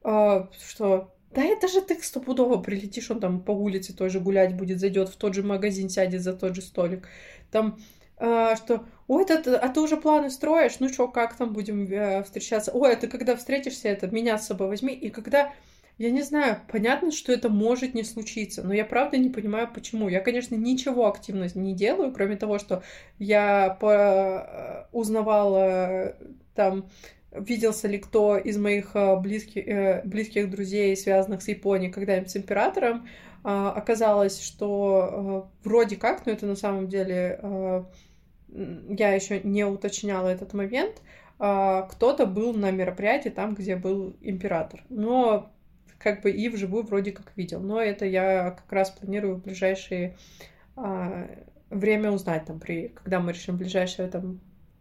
что 0.02 1.16
да 1.32 1.44
это 1.44 1.68
же 1.68 1.82
ты 1.82 2.02
стопудово 2.02 2.58
прилетишь, 2.58 3.12
он 3.12 3.20
там 3.20 3.42
по 3.42 3.52
улице 3.52 3.94
тоже 3.94 4.20
гулять 4.20 4.56
будет, 4.56 4.80
зайдет 4.80 5.10
в 5.10 5.18
тот 5.18 5.34
же 5.34 5.44
магазин, 5.44 5.90
сядет 5.90 6.22
за 6.22 6.34
тот 6.34 6.56
же 6.56 6.62
столик. 6.62 7.08
Там, 7.52 7.78
э, 8.18 8.56
что, 8.56 8.86
ой, 9.08 9.24
это, 9.24 9.60
а 9.60 9.70
ты 9.70 9.82
уже 9.82 9.98
планы 9.98 10.30
строишь? 10.30 10.80
Ну 10.80 10.90
что, 10.90 11.08
как 11.08 11.36
там 11.36 11.54
будем 11.54 11.84
э, 11.92 12.24
встречаться? 12.24 12.72
Ой, 12.72 12.94
а 12.94 12.96
ты 12.96 13.08
когда 13.08 13.36
встретишься, 13.36 13.90
это 13.90 14.08
меня 14.08 14.38
с 14.38 14.48
собой 14.48 14.68
возьми. 14.70 14.94
И 14.94 15.10
когда, 15.10 15.54
я 15.98 16.12
не 16.12 16.22
знаю, 16.22 16.62
понятно, 16.72 17.12
что 17.12 17.34
это 17.34 17.50
может 17.50 17.94
не 17.94 18.04
случиться, 18.04 18.63
но 18.63 18.74
я 18.74 18.86
правда 18.86 19.18
не 19.18 19.30
понимаю, 19.30 19.70
почему. 19.74 20.08
Я, 20.08 20.22
конечно, 20.22 20.56
ничего 20.56 21.08
активно 21.08 21.48
не 21.56 21.74
делаю, 21.74 22.13
кроме 22.13 22.38
того, 22.38 22.58
что 22.58 22.84
я 23.20 23.78
по... 23.82 23.92
Э, 23.92 24.86
узнавала 24.94 26.16
там 26.56 26.90
виделся 27.39 27.88
ли 27.88 27.97
кто 27.97 28.38
из 28.38 28.58
моих 28.58 28.95
э, 28.95 29.15
близких, 29.17 29.67
э, 29.67 30.02
близких 30.06 30.50
друзей, 30.50 30.95
связанных 30.95 31.41
с 31.41 31.47
Японией, 31.47 31.91
когда-нибудь 31.91 32.30
с 32.30 32.38
императором. 32.38 33.08
А, 33.43 33.71
оказалось, 33.71 34.41
что 34.41 35.50
э, 35.63 35.67
вроде 35.67 35.95
как, 35.95 36.26
но 36.26 36.32
это 36.32 36.45
на 36.45 36.56
самом 36.56 36.88
деле 36.88 37.86
я 38.50 39.13
еще 39.13 39.41
не 39.41 39.65
уточняла 39.65 40.30
этот 40.30 40.54
момент, 40.54 41.02
а, 41.39 41.84
кто-то 41.84 42.26
был 42.26 42.54
на 42.54 42.71
мероприятии 42.71 43.30
там, 43.30 43.54
где 43.54 43.76
был 43.76 44.15
император. 44.21 44.84
Но 44.89 45.52
как 46.00 46.21
бы 46.21 46.32
и 46.32 46.50
вживую 46.50 46.84
вроде 46.84 47.12
как 47.12 47.34
видел. 47.36 47.60
Но 47.60 47.82
это 47.82 48.06
я 48.06 48.52
как 48.52 48.71
раз 48.71 48.91
планирую 48.91 49.36
в 49.36 49.43
ближайшее 49.43 50.17
а, 50.76 51.28
время 51.69 52.12
узнать, 52.12 52.45
там, 52.45 52.60
при, 52.60 52.89
когда 52.89 53.19
мы 53.19 53.34
решим 53.34 53.58
ближайшее 53.58 54.08
там 54.08 54.39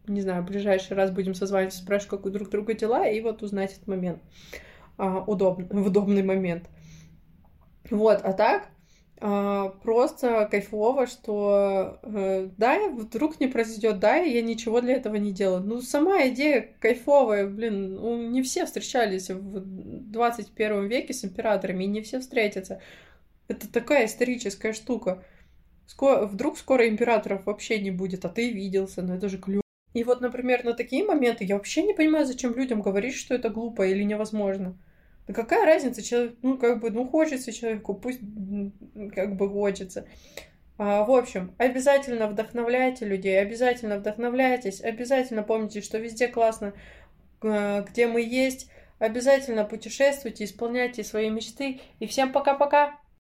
не 0.09 0.21
знаю, 0.21 0.43
в 0.43 0.47
ближайший 0.47 0.97
раз 0.97 1.11
будем 1.11 1.35
созваниваться, 1.35 1.81
спрашивать, 1.81 2.11
как 2.11 2.27
у 2.27 2.31
друг 2.31 2.51
друга 2.51 2.75
дела, 2.75 3.07
и 3.07 3.21
вот 3.21 3.43
узнать 3.43 3.73
этот 3.73 3.87
момент 3.87 4.23
а, 4.99 5.23
удобно, 5.27 5.67
в 5.71 5.87
удобный 5.87 6.23
момент. 6.23 6.69
Вот, 7.91 8.21
а 8.23 8.33
так, 8.33 8.69
а, 9.19 9.69
просто 9.83 10.47
кайфово, 10.51 11.07
что 11.07 12.01
э, 12.03 12.51
да, 12.59 12.89
вдруг 12.91 13.41
не 13.41 13.47
произойдет, 13.47 13.99
да, 13.99 14.17
я 14.17 14.43
ничего 14.43 14.81
для 14.83 14.95
этого 14.95 15.17
не 15.17 15.33
делаю. 15.33 15.63
Ну, 15.63 15.81
сама 15.81 16.29
идея 16.29 16.75
кайфовая, 16.81 17.47
блин, 17.47 18.31
не 18.31 18.43
все 18.43 18.67
встречались 18.67 19.31
в 19.31 19.61
21 19.61 20.87
веке 20.89 21.15
с 21.15 21.25
императорами, 21.25 21.85
и 21.85 21.89
не 21.89 22.03
все 22.03 22.21
встретятся. 22.21 22.83
Это 23.49 23.73
такая 23.73 24.07
историческая 24.07 24.73
штука. 24.73 25.25
Скоро, 25.87 26.27
вдруг 26.27 26.59
скоро 26.59 26.89
императоров 26.89 27.47
вообще 27.47 27.79
не 27.81 27.91
будет, 27.91 28.25
а 28.25 28.29
ты 28.29 28.53
виделся, 28.53 29.03
ну 29.03 29.15
это 29.15 29.29
же 29.29 29.39
клево. 29.39 29.63
И 29.97 30.05
вот, 30.05 30.21
например, 30.21 30.63
на 30.63 30.75
такие 30.75 31.03
моменты 31.07 31.47
я 31.47 31.55
вообще 31.55 31.83
не 31.83 31.95
понимаю, 31.95 32.27
зачем 32.27 32.55
людям 32.55 32.83
говорить, 32.83 33.15
что 33.15 33.35
это 33.35 33.49
глупо 33.49 33.87
или 33.87 34.03
невозможно. 34.03 34.77
Да 35.27 35.33
какая 35.33 35.65
разница, 35.65 36.03
человек, 36.03 36.37
ну, 36.43 36.59
как 36.59 36.81
бы, 36.81 36.91
ну, 36.91 37.09
хочется 37.09 37.51
человеку, 37.51 37.95
пусть 37.95 38.21
как 39.15 39.37
бы 39.37 39.49
хочется. 39.49 40.07
А, 40.77 41.03
в 41.05 41.11
общем, 41.11 41.55
обязательно 41.57 42.27
вдохновляйте 42.29 43.07
людей, 43.07 43.41
обязательно 43.41 43.97
вдохновляйтесь, 43.97 44.83
обязательно 44.83 45.43
помните, 45.43 45.81
что 45.81 45.97
везде 45.97 46.29
классно, 46.29 46.75
а, 47.41 47.81
где 47.81 48.07
мы 48.07 48.21
есть, 48.21 48.71
обязательно 48.99 49.65
путешествуйте, 49.65 50.45
исполняйте 50.45 51.05
свои 51.05 51.31
мечты. 51.31 51.81
И 52.01 52.07
всем 52.07 52.33
пока-пока! 52.33 52.99